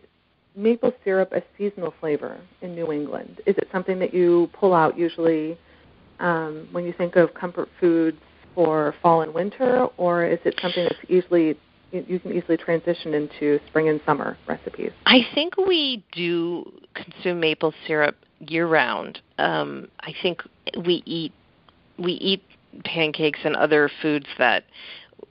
maple 0.58 0.92
syrup 1.06 1.32
a 1.32 1.42
seasonal 1.58 1.94
flavor 2.01 2.38
in 2.62 2.75
New 2.75 2.92
England? 2.92 3.39
Is 3.46 3.58
it 3.58 3.70
something 3.72 3.98
that 4.00 4.13
you 4.13 4.50
pull 4.60 4.74
out 4.74 4.98
usually 4.98 5.58
um, 6.20 6.68
when 6.74 6.84
you 6.84 6.92
think 6.92 7.16
of 7.16 7.34
comfort 7.34 7.70
foods 7.80 8.18
for 8.54 8.94
fall 9.01 9.22
and 9.22 9.34
winter, 9.34 9.86
or 9.96 10.25
is 10.25 10.39
it 10.44 10.60
something 10.62 10.84
that's 10.84 11.00
easily 11.08 11.58
you 11.91 12.20
can 12.20 12.34
easily 12.34 12.58
transition 12.58 13.13
into 13.13 13.60
spring 13.67 13.89
and 13.89 14.01
summer 14.06 14.38
recipes? 14.48 14.91
I 15.06 15.22
think 15.34 15.58
we 15.58 16.03
do 16.12 16.72
consume 16.94 17.39
maple 17.39 17.74
syrup 17.86 18.15
year 18.39 18.67
round. 18.67 19.20
Um, 19.38 19.88
I 20.01 20.13
think 20.22 20.41
we 20.86 21.03
eat 21.06 21.34
we 21.98 22.13
eat 22.13 22.44
pancakes 22.84 23.39
and 23.44 23.56
other 23.56 23.89
foods 24.01 24.27
that 24.38 24.65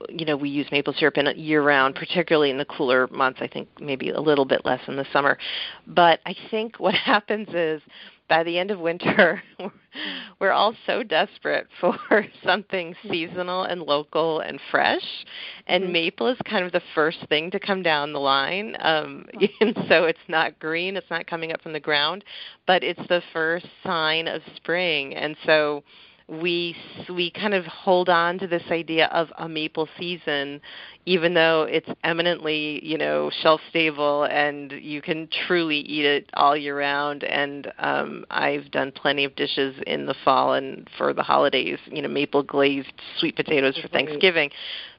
you 0.09 0.25
know 0.25 0.35
we 0.35 0.49
use 0.49 0.67
maple 0.71 0.93
syrup 0.93 1.17
in 1.17 1.27
year 1.37 1.63
round, 1.63 1.95
particularly 1.95 2.49
in 2.49 2.57
the 2.57 2.65
cooler 2.65 3.07
months. 3.07 3.39
I 3.41 3.47
think 3.47 3.67
maybe 3.79 4.09
a 4.09 4.19
little 4.21 4.45
bit 4.45 4.65
less 4.65 4.81
in 4.87 4.95
the 4.95 5.05
summer. 5.13 5.37
But 5.85 6.19
I 6.25 6.35
think 6.49 6.79
what 6.79 6.93
happens 7.05 7.47
is 7.53 7.81
by 8.29 8.43
the 8.43 8.57
end 8.57 8.71
of 8.71 8.79
winter, 8.79 9.41
we're 10.39 10.51
all 10.51 10.75
so 10.85 11.03
desperate 11.03 11.67
for 11.79 11.97
something 12.43 12.95
seasonal 13.09 13.63
and 13.63 13.81
local 13.81 14.39
and 14.41 14.59
fresh, 14.69 15.25
and 15.67 15.85
Mhm. 15.85 15.91
maple 15.91 16.27
is 16.27 16.37
kind 16.45 16.65
of 16.65 16.71
the 16.71 16.81
first 16.93 17.19
thing 17.29 17.49
to 17.51 17.59
come 17.59 17.81
down 17.81 18.13
the 18.13 18.19
line. 18.19 18.75
Um, 18.79 19.25
and 19.61 19.75
so 19.87 20.05
it's 20.05 20.27
not 20.27 20.59
green, 20.59 20.97
it's 20.97 21.09
not 21.09 21.27
coming 21.27 21.51
up 21.51 21.61
from 21.61 21.73
the 21.73 21.79
ground, 21.79 22.23
but 22.65 22.83
it's 22.83 23.07
the 23.07 23.21
first 23.33 23.65
sign 23.83 24.27
of 24.27 24.41
spring. 24.55 25.15
And 25.15 25.35
so 25.45 25.83
we 26.29 26.75
we 27.09 27.31
kind 27.31 27.53
of 27.53 27.65
hold 27.65 28.09
on 28.09 28.37
to 28.37 28.47
this 28.47 28.63
idea 28.69 29.07
of 29.07 29.29
a 29.37 29.47
maple 29.47 29.87
season 29.97 30.59
even 31.05 31.33
though 31.33 31.63
it's 31.63 31.87
eminently 32.03 32.85
you 32.85 32.97
know 32.97 33.31
shelf 33.41 33.61
stable 33.69 34.23
and 34.25 34.73
you 34.73 35.01
can 35.01 35.29
truly 35.47 35.77
eat 35.77 36.03
it 36.03 36.29
all 36.33 36.55
year 36.57 36.77
round 36.77 37.23
and 37.23 37.71
um 37.79 38.25
I've 38.29 38.69
done 38.71 38.91
plenty 38.91 39.23
of 39.23 39.35
dishes 39.35 39.75
in 39.87 40.05
the 40.05 40.15
fall 40.25 40.53
and 40.53 40.89
for 40.97 41.13
the 41.13 41.23
holidays 41.23 41.79
you 41.85 42.01
know 42.01 42.09
maple 42.09 42.43
glazed 42.43 42.91
sweet 43.19 43.35
potatoes 43.35 43.75
for 43.75 43.83
Right. 43.83 44.05
Thanksgiving 44.05 44.49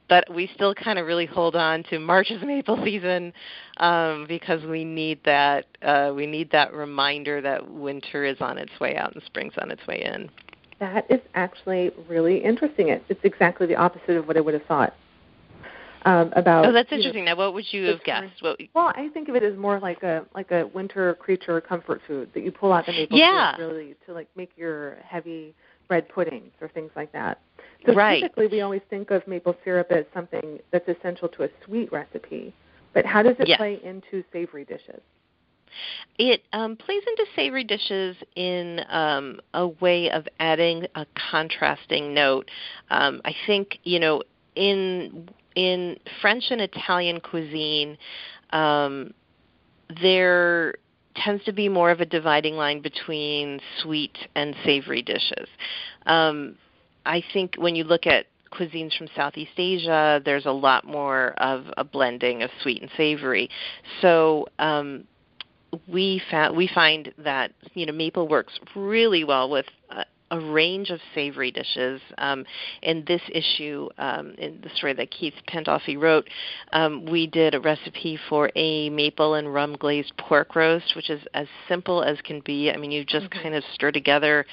but 0.07 0.27
we 0.33 0.49
still 0.55 0.73
kind 0.73 0.97
of 0.97 1.05
really 1.05 1.27
hold 1.27 1.55
on 1.55 1.83
to 1.83 1.99
March's 1.99 2.41
maple 2.43 2.83
season 2.83 3.31
um, 3.77 4.25
because 4.27 4.65
we 4.65 4.83
need 4.83 5.19
that 5.25 5.65
uh, 5.83 6.11
we 6.15 6.25
need 6.25 6.49
that 6.51 6.73
reminder 6.73 7.39
that 7.41 7.69
winter 7.69 8.25
is 8.25 8.37
on 8.41 8.57
its 8.57 8.71
way 8.79 8.95
out 8.95 9.13
and 9.13 9.23
spring's 9.25 9.53
on 9.61 9.69
its 9.69 9.85
way 9.85 10.01
in. 10.03 10.27
That 10.79 11.05
is 11.09 11.19
actually 11.35 11.91
really 12.07 12.37
interesting. 12.43 12.89
It, 12.89 13.03
it's 13.09 13.19
exactly 13.23 13.67
the 13.67 13.75
opposite 13.75 14.15
of 14.15 14.27
what 14.27 14.37
I 14.37 14.41
would 14.41 14.53
have 14.53 14.65
thought 14.65 14.93
um, 16.05 16.31
about. 16.35 16.65
Oh, 16.65 16.71
that's 16.71 16.89
you 16.91 16.97
know, 16.97 17.01
interesting. 17.03 17.25
Now, 17.25 17.35
what 17.35 17.53
would 17.53 17.65
you 17.71 17.85
have 17.87 18.03
guessed? 18.03 18.41
What, 18.41 18.59
Well, 18.73 18.93
I 18.95 19.09
think 19.09 19.27
of 19.29 19.35
it 19.35 19.43
as 19.43 19.57
more 19.57 19.79
like 19.79 20.03
a 20.03 20.25
like 20.33 20.51
a 20.51 20.67
winter 20.67 21.15
creature 21.15 21.59
comfort 21.59 22.01
food 22.07 22.29
that 22.33 22.43
you 22.43 22.51
pull 22.51 22.71
out 22.71 22.85
the 22.85 22.93
maple 22.93 23.17
Yeah. 23.17 23.55
syrup 23.55 23.71
really 23.71 23.95
to 24.05 24.13
like 24.13 24.29
make 24.35 24.51
your 24.55 24.97
heavy 25.03 25.53
bread 25.87 26.07
puddings 26.07 26.51
or 26.61 26.69
things 26.69 26.91
like 26.95 27.11
that. 27.11 27.39
So 27.85 27.93
Right. 27.93 28.21
typically 28.21 28.47
we 28.47 28.61
always 28.61 28.81
think 28.89 29.11
of 29.11 29.27
maple 29.27 29.55
syrup 29.65 29.91
as 29.91 30.05
something 30.13 30.59
that's 30.71 30.87
essential 30.87 31.27
to 31.29 31.43
a 31.43 31.49
sweet 31.65 31.91
recipe. 31.91 32.53
But 32.93 33.05
how 33.05 33.21
does 33.21 33.35
it 33.39 33.47
Yes. 33.47 33.57
play 33.57 33.79
into 33.83 34.23
savory 34.31 34.65
dishes? 34.65 35.01
It 36.17 36.43
um, 36.53 36.75
plays 36.75 37.01
into 37.07 37.25
savory 37.35 37.63
dishes 37.63 38.15
in 38.35 38.81
um, 38.89 39.39
a 39.53 39.67
way 39.67 40.11
of 40.11 40.27
adding 40.39 40.85
a 40.95 41.05
contrasting 41.31 42.13
note. 42.13 42.49
Um, 42.89 43.21
I 43.25 43.33
think 43.45 43.79
you 43.83 43.99
know 43.99 44.23
in 44.55 45.29
in 45.55 45.97
French 46.21 46.45
and 46.51 46.61
Italian 46.61 47.19
cuisine, 47.19 47.97
um, 48.51 49.13
there 50.01 50.75
tends 51.15 51.43
to 51.45 51.51
be 51.51 51.67
more 51.67 51.91
of 51.91 51.99
a 52.01 52.05
dividing 52.05 52.55
line 52.55 52.81
between 52.81 53.59
sweet 53.81 54.17
and 54.35 54.55
savory 54.63 55.01
dishes. 55.01 55.49
Um, 56.05 56.55
I 57.05 57.23
think 57.33 57.55
when 57.57 57.75
you 57.75 57.83
look 57.83 58.07
at 58.07 58.27
cuisines 58.51 58.97
from 58.97 59.07
Southeast 59.15 59.51
Asia, 59.57 60.21
there's 60.23 60.45
a 60.45 60.51
lot 60.51 60.85
more 60.85 61.33
of 61.37 61.65
a 61.77 61.83
blending 61.83 62.41
of 62.43 62.49
sweet 62.61 62.81
and 62.81 62.91
savory. 62.97 63.49
So 64.01 64.47
um, 64.59 65.05
we 65.87 66.21
found 66.29 66.55
we 66.55 66.67
find 66.67 67.13
that 67.17 67.51
you 67.73 67.85
know 67.85 67.93
maple 67.93 68.27
works 68.27 68.59
really 68.75 69.23
well 69.23 69.49
with 69.49 69.65
a, 69.91 70.05
a 70.31 70.39
range 70.39 70.89
of 70.89 70.99
savory 71.13 71.51
dishes. 71.51 72.01
Um, 72.17 72.45
in 72.81 73.03
this 73.07 73.21
issue, 73.33 73.89
um, 73.97 74.35
in 74.37 74.59
the 74.61 74.69
story 74.75 74.93
that 74.93 75.11
Keith 75.11 75.33
Pandolfi 75.47 75.99
wrote, 75.99 76.27
um, 76.73 77.05
we 77.05 77.27
did 77.27 77.55
a 77.55 77.59
recipe 77.59 78.19
for 78.29 78.51
a 78.55 78.89
maple 78.89 79.35
and 79.35 79.53
rum 79.53 79.75
glazed 79.79 80.13
pork 80.17 80.55
roast, 80.55 80.95
which 80.95 81.09
is 81.09 81.21
as 81.33 81.47
simple 81.67 82.03
as 82.03 82.19
can 82.21 82.41
be. 82.41 82.71
I 82.71 82.77
mean, 82.77 82.91
you 82.91 83.03
just 83.03 83.27
Mhm. 83.27 83.41
kind 83.43 83.55
of 83.55 83.63
stir 83.73 83.91
together 83.91 84.45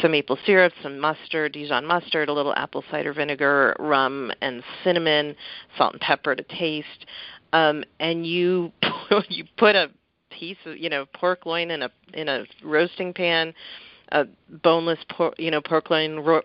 some 0.00 0.12
maple 0.12 0.38
syrup, 0.46 0.72
some 0.82 0.98
mustard, 0.98 1.52
Dijon 1.52 1.84
mustard, 1.84 2.28
a 2.28 2.32
little 2.32 2.54
apple 2.54 2.84
cider 2.90 3.12
vinegar, 3.12 3.74
rum, 3.78 4.32
and 4.40 4.62
cinnamon, 4.84 5.34
salt 5.76 5.94
and 5.94 6.00
pepper 6.00 6.36
to 6.36 6.42
taste. 6.44 7.06
Um, 7.52 7.82
and 7.98 8.24
you 8.26 8.72
you 9.28 9.44
put 9.56 9.74
a 9.74 9.90
piece 10.30 10.56
of 10.66 10.78
you 10.78 10.88
know 10.88 11.06
pork 11.14 11.46
loin 11.46 11.70
in 11.70 11.82
a 11.82 11.90
in 12.14 12.28
a 12.28 12.44
roasting 12.62 13.12
pan, 13.12 13.54
a 14.12 14.26
boneless 14.62 14.98
pork 15.10 15.34
you 15.38 15.50
know 15.50 15.60
pork 15.60 15.90
loin 15.90 16.20
ro- 16.20 16.42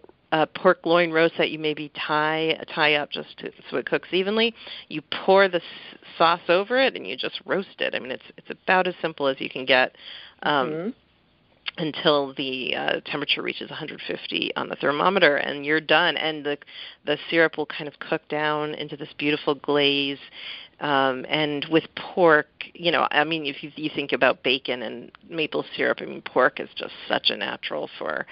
pork 0.55 0.79
loin 0.85 1.11
roast 1.11 1.35
that 1.37 1.51
you 1.51 1.59
maybe 1.59 1.91
tie 1.95 2.59
tie 2.73 2.95
up 2.95 3.11
just 3.11 3.37
to, 3.37 3.51
so 3.69 3.77
it 3.77 3.85
cooks 3.85 4.09
evenly. 4.11 4.53
You 4.89 5.01
pour 5.25 5.47
the 5.47 5.61
sauce 6.17 6.41
over 6.49 6.81
it 6.81 6.95
and 6.95 7.07
you 7.07 7.15
just 7.15 7.39
roast 7.45 7.79
it. 7.79 7.95
I 7.95 7.99
mean, 7.99 8.11
it's 8.11 8.23
it's 8.37 8.49
about 8.49 8.87
as 8.87 8.95
simple 9.01 9.27
as 9.27 9.39
you 9.39 9.49
can 9.49 9.65
get. 9.65 9.95
Um, 10.43 10.69
mm-hmm. 10.69 10.89
Until 11.77 12.33
the 12.35 12.73
uh, 12.73 12.99
temperature 13.05 13.41
reaches 13.41 13.69
150 13.69 14.55
on 14.55 14.69
the 14.69 14.77
thermometer, 14.77 15.35
and 15.35 15.65
you're 15.65 15.81
done. 15.81 16.15
And 16.15 16.45
the 16.45 16.57
the 17.05 17.17
syrup 17.29 17.57
will 17.57 17.65
kind 17.65 17.89
of 17.89 17.99
cook 17.99 18.21
down 18.29 18.75
into 18.75 18.95
this 18.95 19.09
beautiful 19.17 19.55
glaze, 19.55 20.19
um, 20.79 21.25
and 21.29 21.65
with 21.71 21.85
pork, 21.95 22.47
you 22.73 22.91
know, 22.91 23.07
I 23.09 23.23
mean, 23.23 23.45
if 23.45 23.63
you, 23.63 23.71
you 23.75 23.89
think 23.95 24.11
about 24.11 24.43
bacon 24.43 24.81
and 24.81 25.11
maple 25.29 25.63
syrup, 25.75 25.99
I 26.01 26.05
mean, 26.05 26.21
pork 26.21 26.59
is 26.59 26.67
just 26.75 26.93
such 27.07 27.29
a 27.29 27.37
natural 27.37 27.89
for 27.97 28.25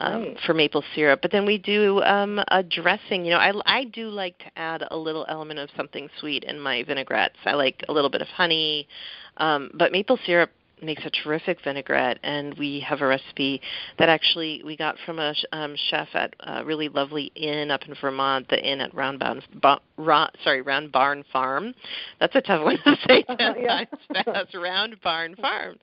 um, 0.00 0.22
right. 0.22 0.38
for 0.44 0.52
maple 0.52 0.82
syrup. 0.94 1.20
But 1.22 1.30
then 1.30 1.46
we 1.46 1.58
do 1.58 2.02
um, 2.02 2.40
a 2.48 2.62
dressing. 2.64 3.24
You 3.24 3.32
know, 3.32 3.38
I 3.38 3.52
I 3.66 3.84
do 3.84 4.08
like 4.08 4.36
to 4.38 4.58
add 4.58 4.82
a 4.90 4.96
little 4.96 5.26
element 5.28 5.60
of 5.60 5.70
something 5.76 6.08
sweet 6.18 6.42
in 6.42 6.58
my 6.58 6.82
vinaigrettes. 6.82 7.38
I 7.44 7.54
like 7.54 7.84
a 7.88 7.92
little 7.92 8.10
bit 8.10 8.20
of 8.20 8.28
honey, 8.28 8.88
um, 9.36 9.70
but 9.74 9.92
maple 9.92 10.18
syrup 10.26 10.50
makes 10.82 11.04
a 11.04 11.10
terrific 11.10 11.58
vinaigrette 11.64 12.18
and 12.22 12.54
we 12.58 12.80
have 12.80 13.00
a 13.00 13.06
recipe 13.06 13.60
that 13.98 14.08
actually 14.08 14.62
we 14.64 14.76
got 14.76 14.96
from 15.06 15.18
a 15.18 15.34
um, 15.52 15.74
chef 15.88 16.08
at 16.14 16.34
a 16.40 16.64
really 16.64 16.88
lovely 16.88 17.32
inn 17.34 17.70
up 17.70 17.82
in 17.88 17.94
Vermont 18.00 18.48
the 18.48 18.62
inn 18.62 18.80
at 18.80 18.94
Round 18.94 19.18
Barn 19.18 19.42
ba, 19.62 19.78
Ra, 19.96 20.28
sorry 20.44 20.60
Round 20.60 20.92
Barn 20.92 21.24
Farm 21.32 21.74
that's 22.20 22.34
a 22.34 22.42
tough 22.42 22.62
one 22.64 22.78
to 22.84 22.96
say 23.08 23.22
ten 23.38 23.54
yeah. 23.58 23.84
times 23.84 24.24
fast 24.24 24.54
Round 24.54 24.96
Barn 25.02 25.34
Farm 25.36 25.76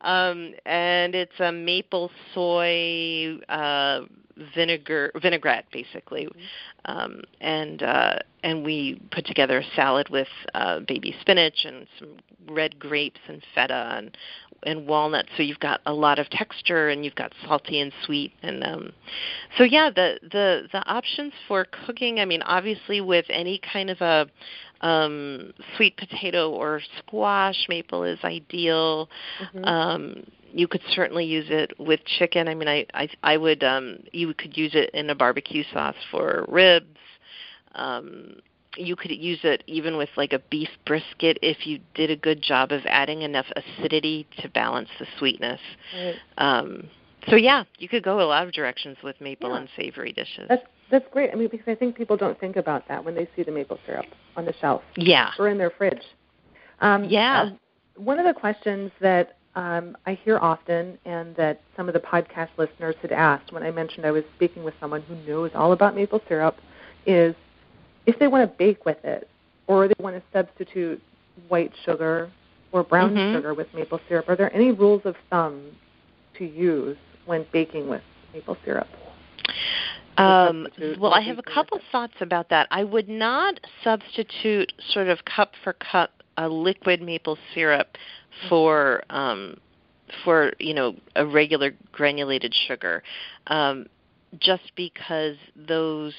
um, 0.00 0.54
and 0.64 1.14
it's 1.14 1.38
a 1.40 1.52
maple 1.52 2.10
soy 2.34 3.38
uh, 3.48 4.00
vinegar 4.54 5.12
vinaigrette 5.20 5.66
basically. 5.72 6.28
Um, 6.84 7.22
and 7.40 7.82
uh, 7.82 8.18
and 8.42 8.64
we 8.64 9.00
put 9.10 9.26
together 9.26 9.58
a 9.58 9.64
salad 9.74 10.08
with 10.08 10.28
uh, 10.54 10.80
baby 10.80 11.14
spinach 11.20 11.64
and 11.64 11.86
some 11.98 12.16
red 12.48 12.78
grapes 12.78 13.20
and 13.28 13.42
feta 13.54 13.94
and 13.96 14.16
and 14.64 14.86
walnuts. 14.86 15.28
So 15.36 15.42
you've 15.42 15.60
got 15.60 15.80
a 15.86 15.92
lot 15.92 16.18
of 16.18 16.28
texture 16.30 16.88
and 16.88 17.04
you've 17.04 17.14
got 17.14 17.32
salty 17.46 17.80
and 17.80 17.92
sweet. 18.04 18.32
And 18.42 18.64
um 18.64 18.92
so 19.56 19.64
yeah 19.64 19.90
the 19.90 20.18
the 20.22 20.68
the 20.72 20.84
options 20.86 21.32
for 21.46 21.64
cooking 21.86 22.20
i 22.20 22.24
mean 22.24 22.42
obviously 22.42 23.00
with 23.00 23.24
any 23.28 23.60
kind 23.72 23.90
of 23.90 24.00
a 24.00 24.26
um 24.80 25.52
sweet 25.76 25.96
potato 25.96 26.50
or 26.50 26.80
squash 26.98 27.66
maple 27.68 28.04
is 28.04 28.18
ideal 28.24 29.08
Mm-hmm. 29.40 29.64
um 29.64 30.24
you 30.52 30.66
could 30.66 30.80
certainly 30.94 31.26
use 31.26 31.46
it 31.50 31.78
with 31.78 32.00
chicken 32.04 32.48
i 32.48 32.54
mean 32.54 32.68
i 32.68 32.86
i 32.94 33.08
i 33.22 33.36
would 33.36 33.62
um 33.62 33.98
you 34.12 34.32
could 34.34 34.56
use 34.56 34.72
it 34.74 34.90
in 34.94 35.10
a 35.10 35.14
barbecue 35.14 35.64
sauce 35.72 35.96
for 36.10 36.44
ribs 36.48 36.96
um 37.74 38.36
you 38.76 38.96
could 38.96 39.10
use 39.10 39.40
it 39.42 39.64
even 39.66 39.96
with 39.96 40.08
like 40.16 40.32
a 40.32 40.38
beef 40.50 40.68
brisket 40.86 41.38
if 41.42 41.66
you 41.66 41.80
did 41.94 42.10
a 42.10 42.16
good 42.16 42.40
job 42.40 42.70
of 42.70 42.82
adding 42.86 43.22
enough 43.22 43.46
acidity 43.56 44.26
to 44.38 44.48
balance 44.50 44.88
the 45.00 45.06
sweetness. 45.18 45.60
Right. 45.92 46.16
Um, 46.36 46.88
so 47.28 47.36
yeah, 47.36 47.64
you 47.78 47.88
could 47.88 48.02
go 48.04 48.20
a 48.20 48.22
lot 48.28 48.46
of 48.46 48.52
directions 48.52 48.96
with 49.02 49.20
maple 49.20 49.50
Yeah. 49.50 49.56
and 49.58 49.68
savory 49.76 50.12
dishes. 50.12 50.46
That's 50.48 50.62
that's 50.90 51.06
great. 51.12 51.30
I 51.32 51.34
mean, 51.34 51.48
because 51.50 51.68
I 51.68 51.74
think 51.74 51.96
people 51.96 52.16
don't 52.16 52.38
think 52.38 52.56
about 52.56 52.86
that 52.88 53.04
when 53.04 53.14
they 53.14 53.28
see 53.36 53.42
the 53.42 53.52
maple 53.52 53.78
syrup 53.86 54.06
on 54.36 54.44
the 54.44 54.54
shelf 54.60 54.82
yeah. 54.96 55.30
or 55.38 55.48
in 55.48 55.58
their 55.58 55.70
fridge. 55.70 56.02
Um, 56.80 57.04
Yeah. 57.04 57.50
uh, 57.52 58.00
one 58.00 58.18
of 58.18 58.26
the 58.26 58.38
questions 58.38 58.90
that 59.00 59.36
um, 59.54 59.96
I 60.06 60.14
hear 60.14 60.38
often, 60.38 60.98
and 61.04 61.34
that 61.36 61.60
some 61.76 61.88
of 61.88 61.94
the 61.94 62.00
podcast 62.00 62.50
listeners 62.58 62.94
had 63.02 63.10
asked 63.10 63.52
when 63.52 63.64
I 63.64 63.72
mentioned 63.72 64.06
I 64.06 64.12
was 64.12 64.22
speaking 64.36 64.62
with 64.62 64.74
someone 64.78 65.02
who 65.02 65.16
knows 65.26 65.50
all 65.54 65.72
about 65.72 65.96
maple 65.96 66.22
syrup, 66.28 66.56
is 67.06 67.34
if 68.06 68.18
they 68.18 68.28
want 68.28 68.48
to 68.48 68.56
bake 68.56 68.84
with 68.84 69.04
it, 69.04 69.28
or 69.66 69.88
they 69.88 69.94
want 70.00 70.14
to 70.14 70.22
substitute 70.32 71.02
white 71.48 71.72
sugar 71.84 72.30
or 72.72 72.84
brown 72.84 73.14
Mhm. 73.14 73.32
sugar 73.32 73.54
with 73.54 73.72
maple 73.74 74.00
syrup. 74.08 74.28
Are 74.28 74.36
there 74.36 74.54
any 74.54 74.70
rules 74.70 75.04
of 75.04 75.16
thumb 75.30 75.76
to 76.34 76.44
use 76.44 76.96
when 77.26 77.44
baking 77.52 77.88
with 77.88 78.02
maple 78.32 78.56
syrup? 78.64 78.86
Um, 80.18 80.66
well, 80.98 81.14
I 81.14 81.20
have 81.20 81.38
a 81.38 81.42
couple 81.42 81.80
thoughts 81.92 82.14
about 82.20 82.48
that. 82.48 82.66
I 82.70 82.82
would 82.82 83.08
not 83.08 83.60
substitute 83.84 84.72
sort 84.92 85.08
of 85.08 85.24
cup 85.24 85.52
for 85.62 85.74
cup 85.74 86.10
a 86.36 86.48
liquid 86.48 87.00
maple 87.00 87.38
syrup 87.54 87.96
for 88.48 89.02
um, 89.10 89.56
for 90.24 90.52
you 90.58 90.74
know 90.74 90.96
a 91.14 91.24
regular 91.24 91.72
granulated 91.92 92.54
sugar, 92.66 93.02
um, 93.46 93.86
just 94.38 94.72
because 94.76 95.36
those 95.54 96.14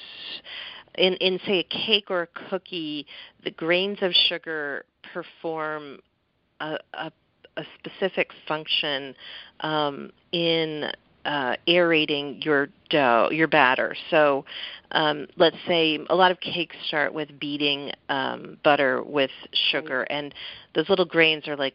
in 0.96 1.14
in 1.14 1.38
say 1.46 1.58
a 1.58 1.64
cake 1.64 2.10
or 2.10 2.22
a 2.22 2.48
cookie, 2.48 3.06
the 3.44 3.50
grains 3.50 3.98
of 4.00 4.12
sugar 4.28 4.84
perform 5.12 5.98
a, 6.60 6.78
a, 6.94 7.12
a 7.56 7.64
specific 7.78 8.30
function 8.48 9.14
um, 9.60 10.10
in 10.32 10.90
uh, 11.24 11.56
aerating 11.66 12.40
your 12.42 12.68
dough, 12.88 13.28
your 13.30 13.48
batter. 13.48 13.94
So, 14.10 14.44
um, 14.92 15.26
let's 15.36 15.56
say 15.66 15.98
a 16.08 16.14
lot 16.14 16.30
of 16.30 16.40
cakes 16.40 16.76
start 16.86 17.14
with 17.14 17.38
beating 17.38 17.92
um, 18.08 18.58
butter 18.64 19.02
with 19.02 19.30
sugar, 19.70 20.02
and 20.02 20.34
those 20.74 20.88
little 20.88 21.04
grains 21.04 21.46
are 21.46 21.56
like 21.56 21.74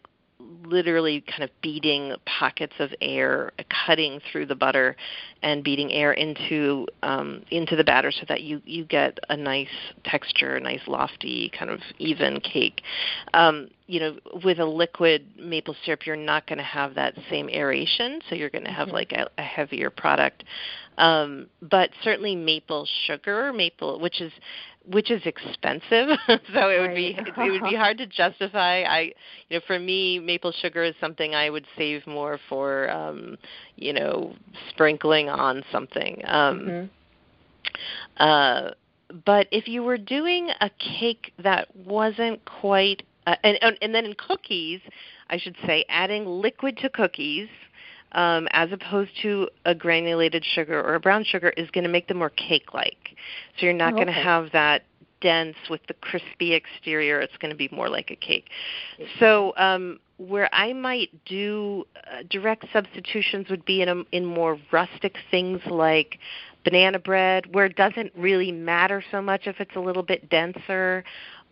literally 0.66 1.22
kind 1.22 1.44
of 1.44 1.50
beating 1.62 2.14
pockets 2.26 2.74
of 2.80 2.90
air, 3.02 3.52
cutting 3.86 4.20
through 4.32 4.46
the 4.46 4.56
butter, 4.56 4.96
and 5.42 5.64
beating 5.64 5.92
air 5.92 6.14
into 6.14 6.88
um, 7.04 7.44
into 7.52 7.76
the 7.76 7.84
batter 7.84 8.12
so 8.12 8.26
that 8.28 8.42
you 8.42 8.62
you 8.66 8.86
get 8.86 9.18
a 9.30 9.38
nice 9.38 9.68
texture, 10.04 10.56
a 10.56 10.60
nice 10.60 10.82
lofty 10.88 11.52
kind 11.58 11.72
of 11.72 11.80
even 12.00 12.40
cake. 12.42 12.82
Um, 13.34 13.70
you 13.88 14.00
know, 14.00 14.17
with 14.43 14.60
a 14.60 14.65
liquid 14.65 15.28
maple 15.38 15.76
syrup, 15.86 16.06
you're 16.06 16.15
not 16.15 16.48
going 16.48 16.58
to 16.58 16.63
have 16.63 16.95
that 16.95 17.13
same 17.30 17.50
aeration, 17.50 18.19
so 18.28 18.36
you're 18.36 18.50
going 18.50 18.65
to 18.65 18.71
have 18.71 18.88
Mhm. 18.88 18.93
like 18.93 19.12
a, 19.12 19.30
a 19.38 19.43
heavier 19.43 19.89
product. 19.89 20.43
Um, 20.98 21.48
but 21.62 21.89
certainly 22.04 22.36
maple 22.36 22.88
sugar, 23.06 23.52
maple, 23.54 24.00
which 24.00 24.21
is 24.21 24.32
which 24.88 25.10
is 25.10 25.21
expensive, 25.26 26.10
so 26.54 26.69
it 26.69 26.80
would 26.80 26.95
be 26.95 27.17
it 27.38 27.52
would 27.52 27.63
be 27.63 27.76
hard 27.84 27.98
to 27.98 28.06
justify. 28.06 28.84
I, 28.84 29.00
you 29.50 29.58
know, 29.58 29.62
for 29.65 29.80
me, 29.80 30.19
maple 30.19 30.52
sugar 30.52 30.84
is 30.84 30.95
something 31.00 31.34
I 31.36 31.50
would 31.50 31.65
save 31.78 32.06
more 32.08 32.39
for, 32.50 32.89
um, 32.91 33.38
you 33.76 33.93
know, 33.93 34.36
sprinkling 34.69 35.30
on 35.30 35.63
something. 35.71 36.21
Um, 36.26 36.60
Mhm. 36.60 36.89
uh, 38.17 38.71
but 39.26 39.48
if 39.52 39.67
you 39.67 39.84
were 39.84 39.98
doing 39.98 40.50
a 40.62 40.69
cake 41.00 41.34
that 41.43 41.76
wasn't 41.76 42.43
quite, 42.45 43.04
uh, 43.26 43.36
and, 43.44 43.58
and 43.62 43.78
and 43.82 43.96
then 43.96 44.06
in 44.06 44.14
cookies, 44.14 44.82
I 45.30 45.38
should 45.38 45.56
say, 45.66 45.86
adding 45.90 46.26
liquid 46.26 46.78
to 46.78 46.90
cookies. 46.90 47.50
Um, 48.12 48.48
as 48.52 48.72
opposed 48.72 49.12
to 49.24 49.50
a 49.66 49.76
granulated 49.76 50.46
sugar 50.46 50.80
or 50.80 50.96
a 50.96 51.02
brown 51.02 51.26
sugar 51.26 51.50
is 51.58 51.70
going 51.72 51.84
to 51.84 51.90
make 51.90 52.08
them 52.08 52.18
more 52.18 52.30
cake-like. 52.30 53.10
So 53.58 53.66
you're 53.66 53.74
not 53.74 53.92
Oh, 53.94 53.96
going 53.98 54.08
to 54.08 54.14
okay. 54.14 54.24
have 54.24 54.52
that 54.54 54.84
dense 55.20 55.58
with 55.70 55.82
the 55.88 55.96
crispy 55.96 56.54
exterior. 56.54 57.20
It's 57.20 57.36
going 57.40 57.52
to 57.52 57.58
be 57.58 57.68
more 57.74 57.90
like 57.90 58.12
a 58.12 58.16
cake. 58.16 58.48
So 59.20 59.54
um, 59.58 60.00
where 60.18 60.48
I 60.54 60.72
might 60.72 61.10
do 61.26 61.86
uh, 62.08 62.24
direct 62.30 62.66
substitutions 62.72 63.50
would 63.50 63.66
be 63.66 63.82
in 63.82 63.90
a, 63.90 64.04
in 64.14 64.24
more 64.24 64.60
rustic 64.72 65.18
things 65.30 65.60
like 65.66 66.20
banana 66.64 67.00
bread, 67.00 67.54
where 67.54 67.66
it 67.66 67.76
doesn't 67.76 68.12
really 68.16 68.52
matter 68.52 69.04
so 69.12 69.22
much 69.22 69.46
if 69.46 69.60
it's 69.60 69.76
a 69.76 69.80
little 69.80 70.04
bit 70.04 70.30
denser. 70.30 71.04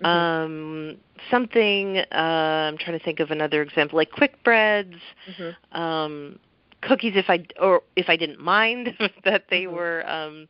Mhm. 0.04 0.08
Um, 0.08 0.98
something 1.32 1.98
uh, 1.98 2.70
I'm 2.70 2.78
trying 2.78 2.98
to 2.98 3.04
think 3.04 3.20
of 3.20 3.32
another 3.32 3.62
example, 3.62 3.98
like 3.98 4.12
quick 4.12 4.44
breads, 4.44 4.96
Mhm. 5.30 5.56
um, 5.72 6.40
cookies. 6.82 7.14
If 7.16 7.30
I 7.30 7.46
or 7.60 7.82
if 7.96 8.10
I 8.10 8.16
didn't 8.18 8.40
mind 8.40 8.96
that 9.24 9.46
they 9.50 9.68
Mhm. 9.68 9.72
were 9.74 10.08
um, 10.08 10.48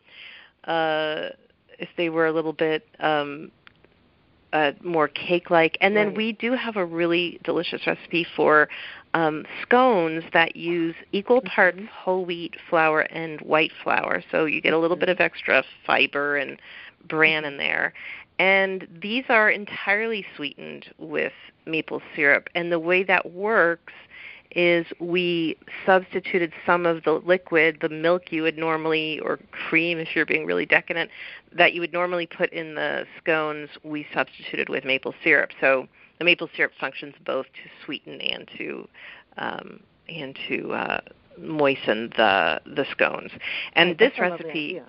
uh, 0.65 1.29
if 1.79 1.89
they 1.97 2.09
were 2.09 2.27
a 2.27 2.31
little 2.31 2.53
bit 2.53 2.87
um, 2.99 3.51
uh, 4.53 4.71
more 4.83 5.07
cake-like. 5.07 5.77
And 5.81 5.95
then 5.95 6.07
Right. 6.07 6.17
we 6.17 6.31
do 6.33 6.53
have 6.53 6.77
a 6.77 6.85
really 6.85 7.39
delicious 7.43 7.85
recipe 7.87 8.25
for 8.35 8.69
um, 9.15 9.45
scones 9.63 10.23
that 10.33 10.55
use 10.55 10.95
equal 11.11 11.41
parts 11.41 11.79
Mhm. 11.79 11.87
whole 11.87 12.25
wheat 12.25 12.55
flour 12.69 13.01
and 13.01 13.41
white 13.41 13.71
flour. 13.83 14.23
So 14.31 14.45
you 14.45 14.61
get 14.61 14.73
a 14.73 14.77
little 14.77 14.97
bit 14.97 15.09
of 15.09 15.19
extra 15.19 15.63
fiber 15.85 16.37
and 16.37 16.61
bran 17.07 17.45
in 17.45 17.57
there. 17.57 17.93
And 18.39 18.87
these 19.01 19.25
are 19.29 19.49
entirely 19.49 20.25
sweetened 20.35 20.87
with 20.97 21.33
maple 21.65 22.01
syrup. 22.15 22.49
And 22.55 22.71
the 22.71 22.79
way 22.79 23.03
that 23.03 23.31
works 23.31 23.93
is 24.55 24.85
we 24.99 25.57
substituted 25.85 26.53
some 26.65 26.85
of 26.85 27.03
the 27.03 27.13
liquid, 27.13 27.79
the 27.81 27.89
milk 27.89 28.31
you 28.31 28.43
would 28.43 28.57
normally, 28.57 29.19
or 29.19 29.39
cream 29.51 29.97
if 29.97 30.15
you're 30.15 30.25
being 30.25 30.45
really 30.45 30.65
decadent, 30.65 31.09
that 31.51 31.73
you 31.73 31.81
would 31.81 31.93
normally 31.93 32.27
put 32.27 32.51
in 32.53 32.75
the 32.75 33.05
scones, 33.17 33.69
we 33.83 34.05
substituted 34.13 34.69
with 34.69 34.85
maple 34.85 35.13
syrup. 35.23 35.49
So 35.59 35.87
the 36.19 36.25
maple 36.25 36.49
syrup 36.55 36.71
functions 36.79 37.15
both 37.25 37.47
to 37.47 37.85
sweeten 37.85 38.21
and 38.21 38.49
to 38.57 38.87
um, 39.37 39.79
and 40.07 40.37
to 40.47 40.73
uh, 40.73 41.01
moisten 41.39 42.11
the 42.15 42.61
the 42.65 42.85
scones. 42.91 43.31
And 43.73 43.89
Right, 43.89 43.97
this 43.97 44.11
that's 44.17 44.27
a 44.27 44.29
lovely 44.29 44.75
recipe. 44.75 44.81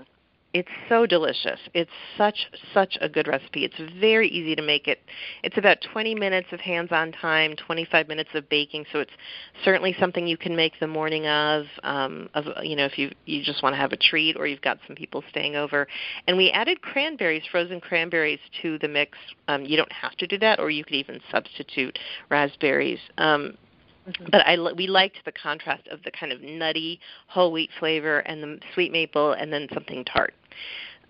It's 0.54 0.68
so 0.88 1.04
delicious. 1.04 1.58
It's 1.74 1.90
such 2.16 2.46
such 2.72 2.96
a 3.00 3.08
good 3.08 3.26
recipe. 3.26 3.64
It's 3.64 3.74
very 3.98 4.28
easy 4.28 4.54
to 4.54 4.62
make 4.62 4.86
it. 4.86 5.00
It's 5.42 5.58
about 5.58 5.78
20 5.92 6.14
minutes 6.14 6.46
of 6.52 6.60
hands-on 6.60 7.10
time, 7.10 7.56
25 7.56 8.06
minutes 8.06 8.30
of 8.34 8.48
baking. 8.48 8.86
So 8.92 9.00
it's 9.00 9.10
certainly 9.64 9.96
something 9.98 10.28
you 10.28 10.36
can 10.36 10.54
make 10.54 10.78
the 10.78 10.86
morning 10.86 11.26
of. 11.26 11.64
Um, 11.82 12.28
of 12.34 12.44
you 12.62 12.76
know, 12.76 12.84
if 12.84 12.96
you 12.98 13.10
you 13.26 13.42
just 13.42 13.64
want 13.64 13.72
to 13.74 13.78
have 13.78 13.92
a 13.92 13.96
treat 13.96 14.36
or 14.36 14.46
you've 14.46 14.62
got 14.62 14.78
some 14.86 14.94
people 14.94 15.24
staying 15.28 15.56
over. 15.56 15.88
And 16.28 16.36
we 16.36 16.52
added 16.52 16.80
cranberries, 16.82 17.42
frozen 17.50 17.80
cranberries, 17.80 18.38
to 18.62 18.78
the 18.78 18.86
mix. 18.86 19.18
Um, 19.48 19.64
you 19.64 19.76
don't 19.76 19.90
have 19.90 20.16
to 20.18 20.26
do 20.28 20.38
that, 20.38 20.60
or 20.60 20.70
you 20.70 20.84
could 20.84 20.94
even 20.94 21.18
substitute 21.32 21.98
raspberries. 22.30 23.00
Um, 23.18 23.58
Mm-hmm. 24.08 24.26
But 24.30 24.46
I 24.46 24.56
we 24.76 24.86
liked 24.86 25.24
the 25.24 25.32
contrast 25.32 25.86
of 25.88 26.02
the 26.02 26.10
kind 26.10 26.32
of 26.32 26.42
nutty 26.42 27.00
whole 27.26 27.52
wheat 27.52 27.70
flavor 27.78 28.18
and 28.20 28.42
the 28.42 28.60
sweet 28.74 28.92
maple, 28.92 29.32
and 29.32 29.52
then 29.52 29.68
something 29.72 30.04
tart. 30.04 30.34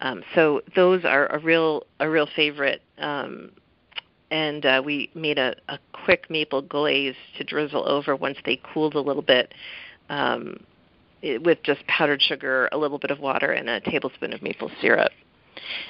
Um, 0.01 0.23
so 0.35 0.61
those 0.77 1.05
are 1.05 1.27
a 1.27 1.39
real 1.39 1.85
a 2.01 2.09
real 2.09 2.29
favorite. 2.37 2.83
Um, 2.99 3.51
and 4.31 4.67
uh, 4.67 4.83
we 4.85 5.11
made 5.15 5.39
a, 5.39 5.55
a 5.69 5.79
quick 6.05 6.29
maple 6.29 6.63
glaze 6.63 7.15
to 7.39 7.45
drizzle 7.45 7.87
over 7.89 8.17
once 8.17 8.39
they 8.45 8.61
cooled 8.73 8.95
a 8.95 9.01
little 9.01 9.23
bit, 9.23 9.55
um, 10.09 10.59
it, 11.23 11.43
with 11.45 11.63
just 11.63 11.87
powdered 11.87 12.21
sugar, 12.21 12.69
a 12.73 12.77
little 12.77 12.99
bit 12.99 13.11
of 13.11 13.21
water, 13.21 13.53
and 13.53 13.69
a 13.69 13.81
tablespoon 13.81 14.33
of 14.33 14.43
maple 14.43 14.71
syrup. 14.81 15.13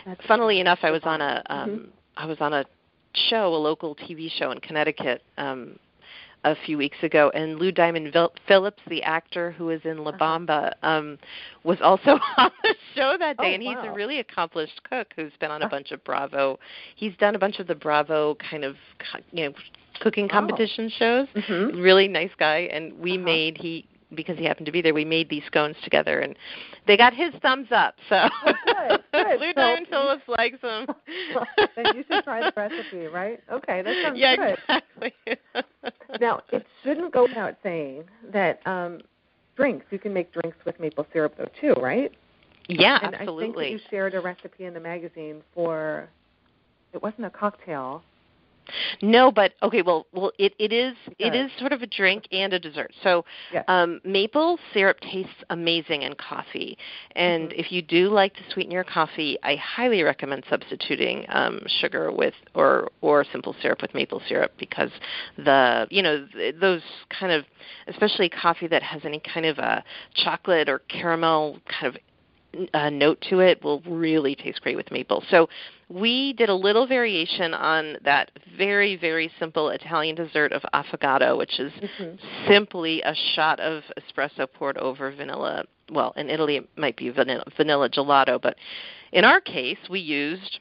That's 0.04 0.24
Funnily 0.26 0.60
enough, 0.60 0.80
I 0.82 0.90
was 0.90 1.02
on 1.04 1.20
a 1.20 1.42
um, 1.46 1.70
mm-hmm. 1.70 1.84
I 2.16 2.26
was 2.26 2.38
on 2.40 2.52
a 2.52 2.64
show, 3.14 3.54
a 3.54 3.56
local 3.56 3.94
TV 3.94 4.30
show 4.30 4.50
in 4.50 4.60
Connecticut 4.60 5.22
um, 5.38 5.78
a 6.44 6.54
few 6.54 6.78
weeks 6.78 6.98
ago, 7.02 7.30
and 7.34 7.58
Lou 7.58 7.72
Diamond 7.72 8.14
Phillips, 8.46 8.82
the 8.88 9.02
actor 9.02 9.50
who 9.52 9.70
is 9.70 9.80
in 9.84 9.98
La 9.98 10.10
uh-huh. 10.10 10.18
Bamba, 10.18 10.72
um, 10.82 11.18
was 11.64 11.78
also 11.82 12.18
on 12.36 12.50
the 12.62 12.74
show 12.94 13.16
that 13.18 13.38
day, 13.38 13.52
oh, 13.52 13.54
and 13.54 13.62
he's 13.62 13.76
a 13.82 13.92
really 13.92 14.20
accomplished 14.20 14.80
cook 14.88 15.08
who's 15.16 15.32
been 15.40 15.50
on 15.50 15.62
a 15.62 15.68
bunch 15.68 15.90
of 15.90 16.04
Bravo. 16.04 16.58
He's 16.96 17.16
done 17.16 17.34
a 17.34 17.38
bunch 17.38 17.58
of 17.58 17.66
the 17.66 17.74
Bravo 17.74 18.36
kind 18.50 18.64
of 18.64 18.76
you 19.32 19.46
know 19.46 19.54
cooking 20.00 20.26
oh. 20.26 20.32
competition 20.32 20.90
oh. 20.94 20.98
shows. 20.98 21.28
Mm-hmm. 21.42 21.80
Really 21.80 22.08
nice 22.08 22.32
guy, 22.38 22.68
and 22.72 22.98
we 22.98 23.16
uh-huh. 23.16 23.24
made 23.24 23.58
he 23.58 23.86
because 24.14 24.38
he 24.38 24.44
happened 24.44 24.66
to 24.66 24.72
be 24.72 24.82
there, 24.82 24.94
we 24.94 25.04
made 25.04 25.28
these 25.28 25.42
scones 25.46 25.76
together, 25.84 26.20
and 26.20 26.34
they 26.86 26.96
got 26.96 27.12
his 27.14 27.32
thumbs 27.42 27.68
up. 27.70 27.94
So 28.08 28.28
oh, 28.46 28.52
good, 28.66 29.00
good. 29.12 29.26
Lou 29.40 29.48
so, 29.48 29.52
Diamond 29.54 29.86
Phillips 29.88 30.28
likes 30.28 30.60
them. 30.60 30.86
then 31.76 31.96
you 31.96 32.04
should 32.10 32.24
try 32.24 32.40
the 32.40 32.52
recipe, 32.56 33.06
right? 33.06 33.40
Okay, 33.50 33.82
that 33.82 34.02
sounds 34.02 34.18
yeah, 34.18 34.36
good. 34.36 34.58
exactly. 34.68 35.12
now, 36.20 36.40
it 36.52 36.66
shouldn't 36.82 37.12
go 37.12 37.24
without 37.24 37.56
saying 37.62 38.04
that 38.32 38.66
um, 38.66 39.00
drinks 39.56 39.86
you 39.90 39.98
can 39.98 40.12
make 40.12 40.32
drinks 40.32 40.58
with 40.64 40.78
maple 40.80 41.06
syrup 41.12 41.34
though 41.36 41.48
too, 41.60 41.80
right? 41.80 42.12
Yeah, 42.68 42.98
and 43.02 43.14
absolutely. 43.14 43.66
I 43.66 43.68
think 43.70 43.82
you 43.82 43.88
shared 43.90 44.14
a 44.14 44.20
recipe 44.20 44.64
in 44.64 44.74
the 44.74 44.80
magazine 44.80 45.42
for 45.54 46.08
it 46.92 47.02
wasn't 47.02 47.26
a 47.26 47.30
cocktail. 47.30 48.02
No, 49.02 49.30
but 49.30 49.52
okay. 49.62 49.82
Well, 49.82 50.06
well, 50.12 50.32
it 50.38 50.54
it 50.58 50.72
is 50.72 50.96
it 51.18 51.34
is 51.34 51.50
sort 51.58 51.72
of 51.72 51.82
a 51.82 51.86
drink 51.86 52.24
and 52.32 52.52
a 52.52 52.58
dessert. 52.58 52.92
So, 53.02 53.24
yes. 53.52 53.64
um, 53.68 54.00
maple 54.04 54.58
syrup 54.72 54.98
tastes 55.00 55.32
amazing 55.50 56.02
in 56.02 56.14
coffee, 56.14 56.76
and 57.14 57.50
mm-hmm. 57.50 57.60
if 57.60 57.72
you 57.72 57.82
do 57.82 58.08
like 58.08 58.34
to 58.34 58.40
sweeten 58.52 58.72
your 58.72 58.84
coffee, 58.84 59.38
I 59.42 59.56
highly 59.56 60.02
recommend 60.02 60.44
substituting 60.48 61.26
um, 61.28 61.60
sugar 61.80 62.10
with 62.10 62.34
or 62.54 62.90
or 63.00 63.24
simple 63.30 63.54
syrup 63.60 63.82
with 63.82 63.94
maple 63.94 64.22
syrup 64.28 64.52
because 64.58 64.90
the 65.36 65.86
you 65.90 66.02
know 66.02 66.26
those 66.60 66.82
kind 67.18 67.32
of 67.32 67.44
especially 67.88 68.28
coffee 68.28 68.66
that 68.68 68.82
has 68.82 69.02
any 69.04 69.20
kind 69.20 69.46
of 69.46 69.58
a 69.58 69.84
chocolate 70.14 70.68
or 70.68 70.80
caramel 70.88 71.58
kind 71.68 71.94
of 71.94 72.00
uh, 72.74 72.90
note 72.90 73.22
to 73.30 73.40
it 73.40 73.62
will 73.62 73.80
really 73.82 74.34
taste 74.34 74.60
great 74.62 74.76
with 74.76 74.90
maple. 74.90 75.22
So 75.30 75.48
we 75.88 76.32
did 76.34 76.48
a 76.48 76.54
little 76.54 76.86
variation 76.86 77.54
on 77.54 77.96
that 78.04 78.30
very, 78.56 78.96
very 78.96 79.30
simple 79.38 79.68
Italian 79.70 80.16
dessert 80.16 80.52
of 80.52 80.62
affogato, 80.72 81.36
which 81.36 81.58
is 81.60 81.72
mm-hmm. 81.72 82.48
simply 82.48 83.02
a 83.02 83.14
shot 83.34 83.60
of 83.60 83.82
espresso 83.98 84.46
poured 84.52 84.78
over 84.78 85.10
vanilla. 85.12 85.64
Well, 85.90 86.12
in 86.16 86.30
Italy 86.30 86.56
it 86.56 86.68
might 86.76 86.96
be 86.96 87.10
vanilla, 87.10 87.44
vanilla 87.56 87.90
gelato, 87.90 88.40
but 88.40 88.56
in 89.12 89.24
our 89.24 89.40
case 89.40 89.78
we 89.90 90.00
used 90.00 90.60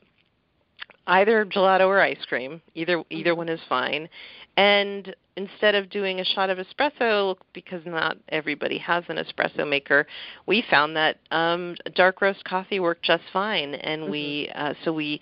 either 1.07 1.45
gelato 1.45 1.87
or 1.87 2.01
ice 2.01 2.23
cream. 2.27 2.61
Either 2.75 3.03
either 3.09 3.31
mm-hmm. 3.31 3.37
one 3.37 3.49
is 3.49 3.59
fine. 3.67 4.09
And 4.55 5.15
instead 5.35 5.73
of 5.75 5.89
doing 5.89 6.19
a 6.19 6.25
shot 6.25 6.49
of 6.49 6.59
espresso, 6.59 7.35
because 7.53 7.81
not 7.85 8.17
everybody 8.29 8.77
has 8.77 9.03
an 9.07 9.17
espresso 9.17 9.67
maker, 9.67 10.05
we 10.45 10.63
found 10.69 10.95
that 10.95 11.17
um, 11.31 11.75
dark 11.95 12.21
roast 12.21 12.43
coffee 12.43 12.79
worked 12.79 13.03
just 13.03 13.23
fine. 13.31 13.75
And 13.75 14.03
mm-hmm. 14.03 14.11
we 14.11 14.51
uh, 14.55 14.73
so 14.83 14.93
we 14.93 15.21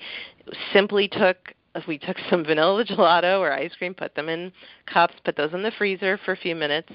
simply 0.73 1.07
took 1.07 1.53
we 1.87 1.97
took 1.97 2.17
some 2.29 2.43
vanilla 2.43 2.85
gelato 2.85 3.39
or 3.39 3.51
ice 3.51 3.71
cream, 3.77 3.93
put 3.93 4.15
them 4.15 4.29
in 4.29 4.51
cups, 4.85 5.15
put 5.23 5.35
those 5.35 5.53
in 5.53 5.63
the 5.63 5.71
freezer 5.77 6.19
for 6.25 6.33
a 6.33 6.37
few 6.37 6.55
minutes, 6.55 6.91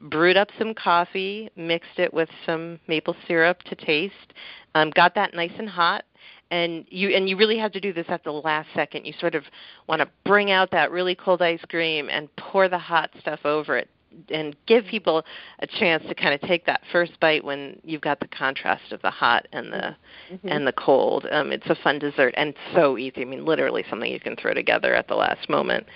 brewed 0.00 0.36
up 0.36 0.48
some 0.58 0.74
coffee, 0.74 1.48
mixed 1.56 1.98
it 1.98 2.12
with 2.12 2.28
some 2.44 2.80
maple 2.88 3.16
syrup 3.26 3.62
to 3.64 3.74
taste, 3.74 4.34
um, 4.74 4.90
got 4.90 5.14
that 5.14 5.34
nice 5.34 5.52
and 5.58 5.68
hot, 5.68 6.04
and 6.50 6.84
you 6.88 7.10
and 7.10 7.28
you 7.28 7.36
really 7.36 7.58
have 7.58 7.72
to 7.72 7.80
do 7.80 7.92
this 7.92 8.06
at 8.08 8.24
the 8.24 8.32
last 8.32 8.68
second. 8.74 9.04
You 9.04 9.12
sort 9.20 9.34
of 9.34 9.44
want 9.88 10.00
to 10.00 10.08
bring 10.24 10.50
out 10.50 10.70
that 10.70 10.90
really 10.90 11.14
cold 11.14 11.42
ice 11.42 11.60
cream 11.68 12.08
and 12.10 12.34
pour 12.36 12.68
the 12.68 12.78
hot 12.78 13.10
stuff 13.20 13.40
over 13.44 13.76
it 13.76 13.88
and 14.30 14.56
give 14.66 14.84
people 14.86 15.24
a 15.60 15.66
chance 15.66 16.02
to 16.08 16.14
kind 16.14 16.34
of 16.34 16.40
take 16.48 16.64
that 16.66 16.80
first 16.92 17.18
bite 17.20 17.44
when 17.44 17.78
you've 17.84 18.00
got 18.00 18.20
the 18.20 18.28
contrast 18.28 18.92
of 18.92 19.02
the 19.02 19.10
hot 19.10 19.46
and 19.52 19.72
the 19.72 19.96
mm-hmm. 20.32 20.48
and 20.48 20.66
the 20.66 20.72
cold. 20.72 21.26
Um, 21.30 21.52
it's 21.52 21.66
a 21.66 21.76
fun 21.82 21.98
dessert 21.98 22.34
and 22.36 22.54
so 22.74 22.96
easy. 22.96 23.22
I 23.22 23.24
mean, 23.24 23.44
literally 23.44 23.84
something 23.90 24.10
you 24.10 24.20
can 24.20 24.36
throw 24.36 24.54
together 24.54 24.94
at 24.94 25.08
the 25.08 25.14
last 25.14 25.48
moment. 25.48 25.86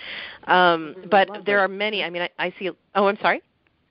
Um, 0.45 0.97
but 1.11 1.29
there 1.47 1.61
are 1.61 1.69
many. 1.69 2.03
I 2.03 2.11
mean, 2.11 2.23
I, 2.23 2.31
I 2.39 2.55
see. 2.59 2.71
Oh, 2.95 3.07
I'm 3.07 3.19
sorry. 3.21 3.43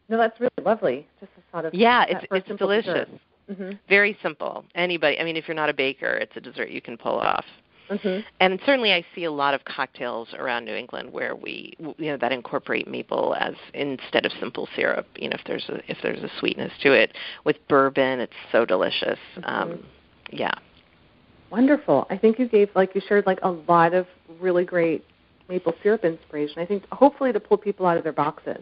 No, 0.09 0.17
that's 0.17 0.39
really 0.39 0.51
lovely. 0.63 1.07
Just 1.19 1.31
a 1.37 1.51
thought 1.51 1.65
of 1.65 1.73
yeah, 1.73 2.05
it's 2.07 2.25
it's 2.31 2.59
delicious. 2.59 2.85
Dessert. 2.85 3.09
Mm-hmm. 3.49 3.71
Very 3.88 4.17
simple. 4.21 4.65
Anybody, 4.75 5.19
I 5.19 5.23
mean, 5.23 5.35
if 5.38 5.47
you're 5.47 5.55
not 5.55 5.69
a 5.69 5.73
baker, 5.73 6.13
it's 6.17 6.35
a 6.35 6.41
dessert 6.41 6.69
you 6.69 6.81
can 6.81 6.97
pull 6.97 7.17
off. 7.19 7.45
Mm-hmm. 7.89 8.19
And 8.39 8.59
certainly, 8.65 8.93
I 8.93 9.03
see 9.15 9.23
a 9.23 9.31
lot 9.31 9.55
of 9.55 9.65
cocktails 9.65 10.27
around 10.38 10.65
New 10.65 10.75
England 10.75 11.12
where 11.12 11.35
we, 11.35 11.73
you 11.79 12.12
know, 12.12 12.17
that 12.17 12.31
incorporate 12.31 12.88
maple 12.88 13.35
as 13.39 13.55
instead 13.73 14.27
of 14.27 14.31
simple 14.39 14.69
syrup. 14.75 15.07
You 15.15 15.29
know, 15.29 15.38
if 15.39 15.45
there's 15.47 15.67
a 15.69 15.79
if 15.89 15.97
there's 16.03 16.21
a 16.21 16.29
sweetness 16.39 16.71
to 16.83 16.93
it 16.93 17.13
with 17.45 17.55
bourbon, 17.67 18.19
it's 18.19 18.33
so 18.51 18.63
delicious. 18.63 19.17
Mm-hmm. 19.38 19.43
Um, 19.45 19.85
yeah. 20.31 20.53
Wonderful. 21.49 22.05
I 22.12 22.17
think 22.17 22.38
you 22.38 22.47
gave 22.47 22.69
like 22.75 22.93
you 22.93 23.01
shared 23.07 23.25
like 23.25 23.39
a 23.41 23.49
lot 23.49 23.95
of 23.95 24.05
really 24.39 24.65
great 24.65 25.03
maple 25.47 25.73
syrup 25.81 26.05
inspiration. 26.05 26.59
I 26.59 26.65
think 26.67 26.83
hopefully 26.91 27.33
to 27.33 27.39
pull 27.39 27.57
people 27.57 27.88
out 27.88 27.97
of 27.97 28.03
their 28.03 28.13
boxes. 28.13 28.62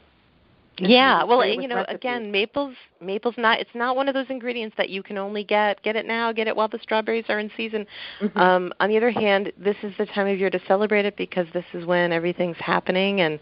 Yeah, 0.79 1.23
well, 1.23 1.43
you 1.45 1.67
know, 1.67 1.77
recipes. 1.77 1.95
again, 1.95 2.31
maples 2.31 2.75
maples 3.01 3.35
not 3.37 3.59
it's 3.59 3.69
not 3.73 3.95
one 3.95 4.07
of 4.07 4.13
those 4.13 4.27
ingredients 4.29 4.75
that 4.77 4.89
you 4.89 5.01
can 5.01 5.17
only 5.17 5.43
get 5.43 5.81
get 5.81 5.95
it 5.95 6.05
now, 6.05 6.31
get 6.31 6.47
it 6.47 6.55
while 6.55 6.67
the 6.67 6.79
strawberries 6.81 7.25
are 7.29 7.39
in 7.39 7.49
season. 7.57 7.85
Mm-hmm. 8.21 8.37
Um 8.37 8.73
on 8.79 8.89
the 8.89 8.97
other 8.97 9.11
hand, 9.11 9.51
this 9.57 9.75
is 9.81 9.93
the 9.97 10.05
time 10.05 10.27
of 10.27 10.37
year 10.39 10.49
to 10.49 10.59
celebrate 10.67 11.05
it 11.05 11.17
because 11.17 11.47
this 11.53 11.65
is 11.73 11.85
when 11.85 12.11
everything's 12.11 12.57
happening 12.57 13.21
and 13.21 13.39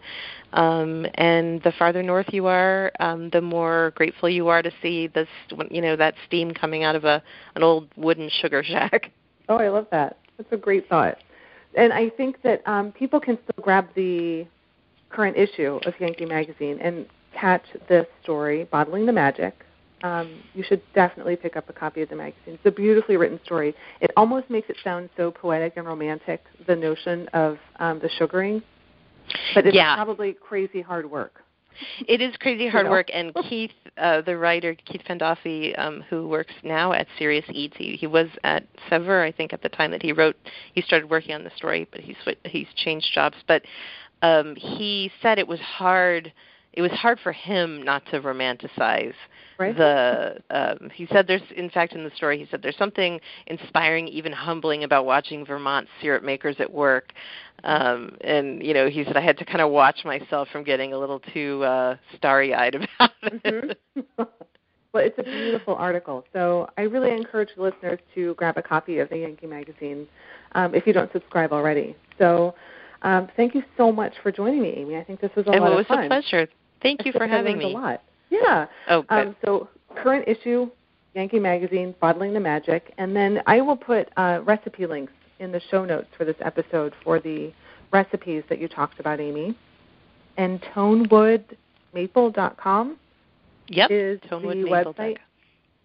um 0.54 1.06
and 1.14 1.62
the 1.62 1.72
farther 1.78 2.02
north 2.02 2.26
you 2.32 2.46
are, 2.46 2.90
um 3.00 3.28
the 3.30 3.40
more 3.40 3.92
grateful 3.96 4.28
you 4.28 4.48
are 4.48 4.62
to 4.62 4.72
see 4.80 5.06
this 5.08 5.28
you 5.70 5.82
know 5.82 5.96
that 5.96 6.14
steam 6.26 6.52
coming 6.52 6.84
out 6.84 6.96
of 6.96 7.04
a 7.04 7.22
an 7.54 7.62
old 7.62 7.88
wooden 7.96 8.30
sugar 8.40 8.62
shack. 8.66 9.10
Oh, 9.48 9.56
I 9.56 9.68
love 9.68 9.86
that. 9.90 10.18
That's 10.38 10.52
a 10.52 10.56
great 10.56 10.88
thought. 10.88 11.18
And 11.74 11.92
I 11.92 12.08
think 12.08 12.40
that 12.42 12.66
um 12.66 12.92
people 12.92 13.20
can 13.20 13.36
still 13.36 13.62
grab 13.62 13.88
the 13.94 14.46
current 15.10 15.36
issue 15.36 15.78
of 15.84 15.94
Yankee 16.00 16.26
Magazine 16.26 16.78
and 16.80 17.06
catch 17.38 17.64
this 17.88 18.06
story, 18.22 18.64
Bottling 18.64 19.06
the 19.06 19.12
Magic, 19.12 19.54
um, 20.02 20.42
you 20.54 20.62
should 20.62 20.82
definitely 20.94 21.36
pick 21.36 21.56
up 21.56 21.68
a 21.68 21.72
copy 21.72 22.02
of 22.02 22.08
the 22.08 22.16
magazine. 22.16 22.54
It's 22.54 22.66
a 22.66 22.70
beautifully 22.70 23.16
written 23.16 23.40
story. 23.44 23.74
It 24.00 24.10
almost 24.16 24.50
makes 24.50 24.68
it 24.68 24.76
sound 24.84 25.08
so 25.16 25.30
poetic 25.30 25.74
and 25.76 25.86
romantic, 25.86 26.42
the 26.66 26.76
notion 26.76 27.28
of 27.32 27.58
um, 27.78 27.98
the 28.00 28.10
sugaring, 28.18 28.62
but 29.54 29.66
it's 29.66 29.74
yeah. 29.74 29.94
probably 29.96 30.34
crazy 30.34 30.82
hard 30.82 31.10
work. 31.10 31.42
It 32.08 32.22
is 32.22 32.34
crazy 32.38 32.68
hard 32.68 32.84
you 32.84 32.88
know? 32.88 32.90
work, 32.90 33.08
and 33.12 33.34
Keith, 33.48 33.70
uh, 33.98 34.22
the 34.22 34.36
writer 34.36 34.74
Keith 34.74 35.02
Pandolfi, 35.08 35.78
um, 35.78 36.02
who 36.08 36.26
works 36.26 36.54
now 36.62 36.92
at 36.92 37.06
Serious 37.18 37.44
Eats, 37.50 37.76
he, 37.76 37.96
he 37.96 38.06
was 38.06 38.28
at 38.44 38.66
Saveur, 38.88 39.22
I 39.22 39.32
think, 39.32 39.52
at 39.52 39.62
the 39.62 39.68
time 39.68 39.90
that 39.90 40.02
he 40.02 40.12
wrote. 40.12 40.36
He 40.74 40.80
started 40.80 41.10
working 41.10 41.34
on 41.34 41.44
the 41.44 41.50
story, 41.56 41.86
but 41.90 42.00
he's 42.00 42.16
he's 42.44 42.68
changed 42.76 43.08
jobs. 43.12 43.36
But 43.46 43.62
um, 44.22 44.56
he 44.56 45.10
said 45.20 45.38
it 45.38 45.46
was 45.46 45.60
hard 45.60 46.32
it 46.76 46.82
was 46.82 46.92
hard 46.92 47.18
for 47.20 47.32
him 47.32 47.82
not 47.82 48.04
to 48.06 48.20
romanticize 48.20 49.14
right. 49.58 49.76
the 49.76 50.36
um 50.50 50.90
he 50.94 51.06
said 51.10 51.26
there's 51.26 51.42
in 51.56 51.70
fact 51.70 51.94
in 51.94 52.04
the 52.04 52.10
story 52.14 52.38
he 52.38 52.46
said 52.50 52.62
there's 52.62 52.76
something 52.76 53.18
inspiring 53.46 54.06
even 54.08 54.32
humbling 54.32 54.84
about 54.84 55.06
watching 55.06 55.44
vermont 55.44 55.88
syrup 56.00 56.22
makers 56.22 56.56
at 56.58 56.72
work 56.72 57.12
um 57.64 58.16
and 58.20 58.62
you 58.62 58.74
know 58.74 58.88
he 58.88 59.02
said 59.04 59.16
i 59.16 59.20
had 59.20 59.38
to 59.38 59.44
kind 59.44 59.60
of 59.60 59.70
watch 59.70 60.04
myself 60.04 60.46
from 60.52 60.62
getting 60.62 60.92
a 60.92 60.98
little 60.98 61.20
too 61.32 61.62
uh 61.64 61.96
starry 62.16 62.54
eyed 62.54 62.74
about 62.98 63.10
it 63.22 63.78
mm-hmm. 63.96 64.22
Well, 64.92 65.04
it's 65.04 65.18
a 65.18 65.24
beautiful 65.24 65.74
article. 65.74 66.24
So 66.32 66.70
I 66.78 66.82
really 66.82 67.10
encourage 67.14 67.50
listeners 67.58 67.98
to 68.14 68.32
grab 68.36 68.56
a 68.56 68.62
copy 68.62 68.98
of 69.00 69.10
the 69.10 69.18
Yankee 69.18 69.46
magazine 69.46 70.06
um, 70.52 70.74
if 70.74 70.86
you 70.86 70.94
don't 70.94 71.12
subscribe 71.12 71.52
already. 71.52 71.94
So 72.18 72.54
um, 73.02 73.28
thank 73.36 73.54
you 73.54 73.62
so 73.76 73.92
much 73.92 74.14
for 74.22 74.32
joining 74.32 74.62
me, 74.62 74.70
Amy. 74.70 74.96
I 74.96 75.04
think 75.04 75.20
this 75.20 75.30
was 75.36 75.46
a 75.48 75.50
and 75.50 75.60
lot 75.60 75.72
it 75.72 75.74
was 75.74 75.82
of 75.82 75.88
fun. 75.88 76.04
a 76.04 76.08
pleasure. 76.08 76.48
Thank 76.82 77.04
you 77.04 77.12
for 77.12 77.26
having 77.26 77.58
me. 77.58 77.72
A 77.72 77.76
lot. 77.76 78.02
Yeah. 78.30 78.66
Oh. 78.88 79.04
Um, 79.08 79.34
so 79.44 79.68
current 79.96 80.28
issue, 80.28 80.70
Yankee 81.14 81.38
Magazine, 81.38 81.94
Bottling 82.00 82.32
the 82.32 82.40
Magic, 82.40 82.92
and 82.98 83.16
then 83.16 83.40
I 83.46 83.60
will 83.60 83.76
put 83.76 84.08
uh, 84.16 84.40
recipe 84.44 84.86
links 84.86 85.12
in 85.38 85.52
the 85.52 85.60
show 85.70 85.84
notes 85.84 86.08
for 86.16 86.24
this 86.24 86.34
episode 86.40 86.94
for 87.04 87.20
the 87.20 87.52
recipes 87.92 88.42
that 88.48 88.58
you 88.60 88.68
talked 88.68 88.98
about, 89.00 89.20
Amy. 89.20 89.54
And 90.36 90.60
tonewoodmaple.com 90.74 92.96
yep, 93.68 93.90
is 93.90 94.20
the 94.30 94.36
website. 94.36 95.16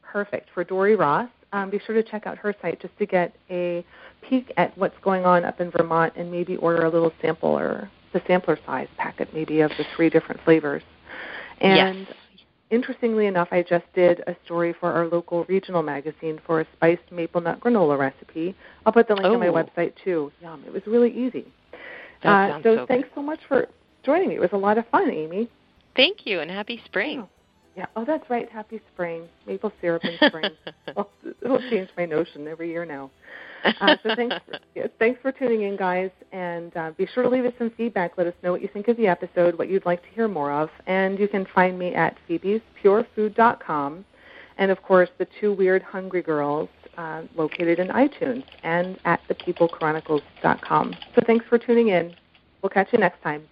Perfect 0.01 0.49
for 0.53 0.63
Dori 0.63 0.95
Ross. 0.95 1.29
Um, 1.53 1.69
be 1.69 1.81
sure 1.85 1.93
to 1.95 2.03
check 2.03 2.27
out 2.27 2.37
her 2.37 2.55
site 2.61 2.81
just 2.81 2.97
to 2.97 3.05
get 3.05 3.35
a 3.49 3.85
peek 4.21 4.53
at 4.57 4.77
what's 4.77 4.97
going 5.01 5.25
on 5.25 5.45
up 5.45 5.59
in 5.59 5.71
Vermont 5.71 6.13
and 6.15 6.31
maybe 6.31 6.55
order 6.57 6.85
a 6.85 6.89
little 6.89 7.11
sample 7.21 7.57
or 7.57 7.89
the 8.13 8.21
sampler 8.27 8.57
size 8.65 8.87
packet 8.97 9.33
maybe 9.33 9.61
of 9.61 9.71
the 9.77 9.85
three 9.95 10.09
different 10.09 10.41
flavors. 10.43 10.83
And 11.59 11.99
yes. 11.99 12.17
interestingly 12.69 13.27
enough, 13.27 13.49
I 13.51 13.61
just 13.61 13.85
did 13.93 14.21
a 14.27 14.35
story 14.45 14.73
for 14.79 14.91
our 14.91 15.07
local 15.07 15.43
regional 15.45 15.83
magazine 15.83 16.39
for 16.45 16.61
a 16.61 16.67
spiced 16.73 17.11
maple 17.11 17.41
nut 17.41 17.59
granola 17.59 17.97
recipe. 17.97 18.55
I'll 18.85 18.93
put 18.93 19.07
the 19.07 19.15
link 19.15 19.27
oh. 19.27 19.33
on 19.33 19.39
my 19.39 19.47
website 19.47 19.93
too. 20.03 20.31
Yum! 20.41 20.63
It 20.65 20.73
was 20.73 20.83
really 20.87 21.11
easy. 21.11 21.45
That 22.23 22.51
uh, 22.51 22.63
so, 22.63 22.75
so 22.77 22.85
thanks 22.87 23.09
so 23.15 23.21
much 23.21 23.39
for 23.47 23.67
joining 24.03 24.29
me. 24.29 24.35
It 24.35 24.41
was 24.41 24.51
a 24.53 24.57
lot 24.57 24.77
of 24.77 24.87
fun, 24.89 25.09
Amy. 25.09 25.49
Thank 25.95 26.25
you, 26.25 26.39
and 26.39 26.49
happy 26.49 26.81
spring. 26.85 27.21
Oh. 27.21 27.29
Yeah. 27.75 27.85
Oh, 27.95 28.03
that's 28.05 28.29
right. 28.29 28.49
Happy 28.49 28.81
spring. 28.93 29.27
Maple 29.47 29.71
syrup 29.79 30.03
in 30.03 30.17
spring. 30.27 30.51
well, 30.95 31.09
it'll 31.41 31.59
change 31.69 31.89
my 31.97 32.05
notion 32.05 32.47
every 32.47 32.69
year 32.69 32.85
now. 32.85 33.09
Uh, 33.63 33.95
so 34.03 34.15
thanks, 34.15 34.35
for, 34.45 34.59
yes, 34.75 34.89
thanks 34.99 35.19
for 35.21 35.31
tuning 35.31 35.63
in, 35.63 35.75
guys, 35.75 36.09
and 36.31 36.75
uh, 36.77 36.91
be 36.97 37.07
sure 37.13 37.23
to 37.23 37.29
leave 37.29 37.45
us 37.45 37.53
some 37.57 37.71
feedback. 37.71 38.17
Let 38.17 38.27
us 38.27 38.33
know 38.43 38.51
what 38.51 38.61
you 38.61 38.69
think 38.71 38.87
of 38.87 38.97
the 38.97 39.07
episode, 39.07 39.57
what 39.57 39.69
you'd 39.69 39.85
like 39.85 40.01
to 40.03 40.09
hear 40.09 40.27
more 40.27 40.51
of, 40.51 40.69
and 40.87 41.19
you 41.19 41.27
can 41.27 41.45
find 41.53 41.77
me 41.77 41.93
at 41.93 42.17
phoebespurefood.com, 42.29 44.05
and 44.57 44.71
of 44.71 44.81
course 44.83 45.09
the 45.17 45.27
two 45.39 45.53
weird 45.53 45.81
hungry 45.83 46.21
girls 46.21 46.69
uh, 46.97 47.23
located 47.35 47.79
in 47.79 47.87
iTunes 47.89 48.43
and 48.63 48.99
at 49.05 49.21
thepeoplechronicles.com. 49.29 50.95
So 51.15 51.21
thanks 51.25 51.45
for 51.47 51.57
tuning 51.57 51.89
in. 51.89 52.15
We'll 52.61 52.69
catch 52.69 52.89
you 52.91 52.99
next 52.99 53.21
time. 53.23 53.43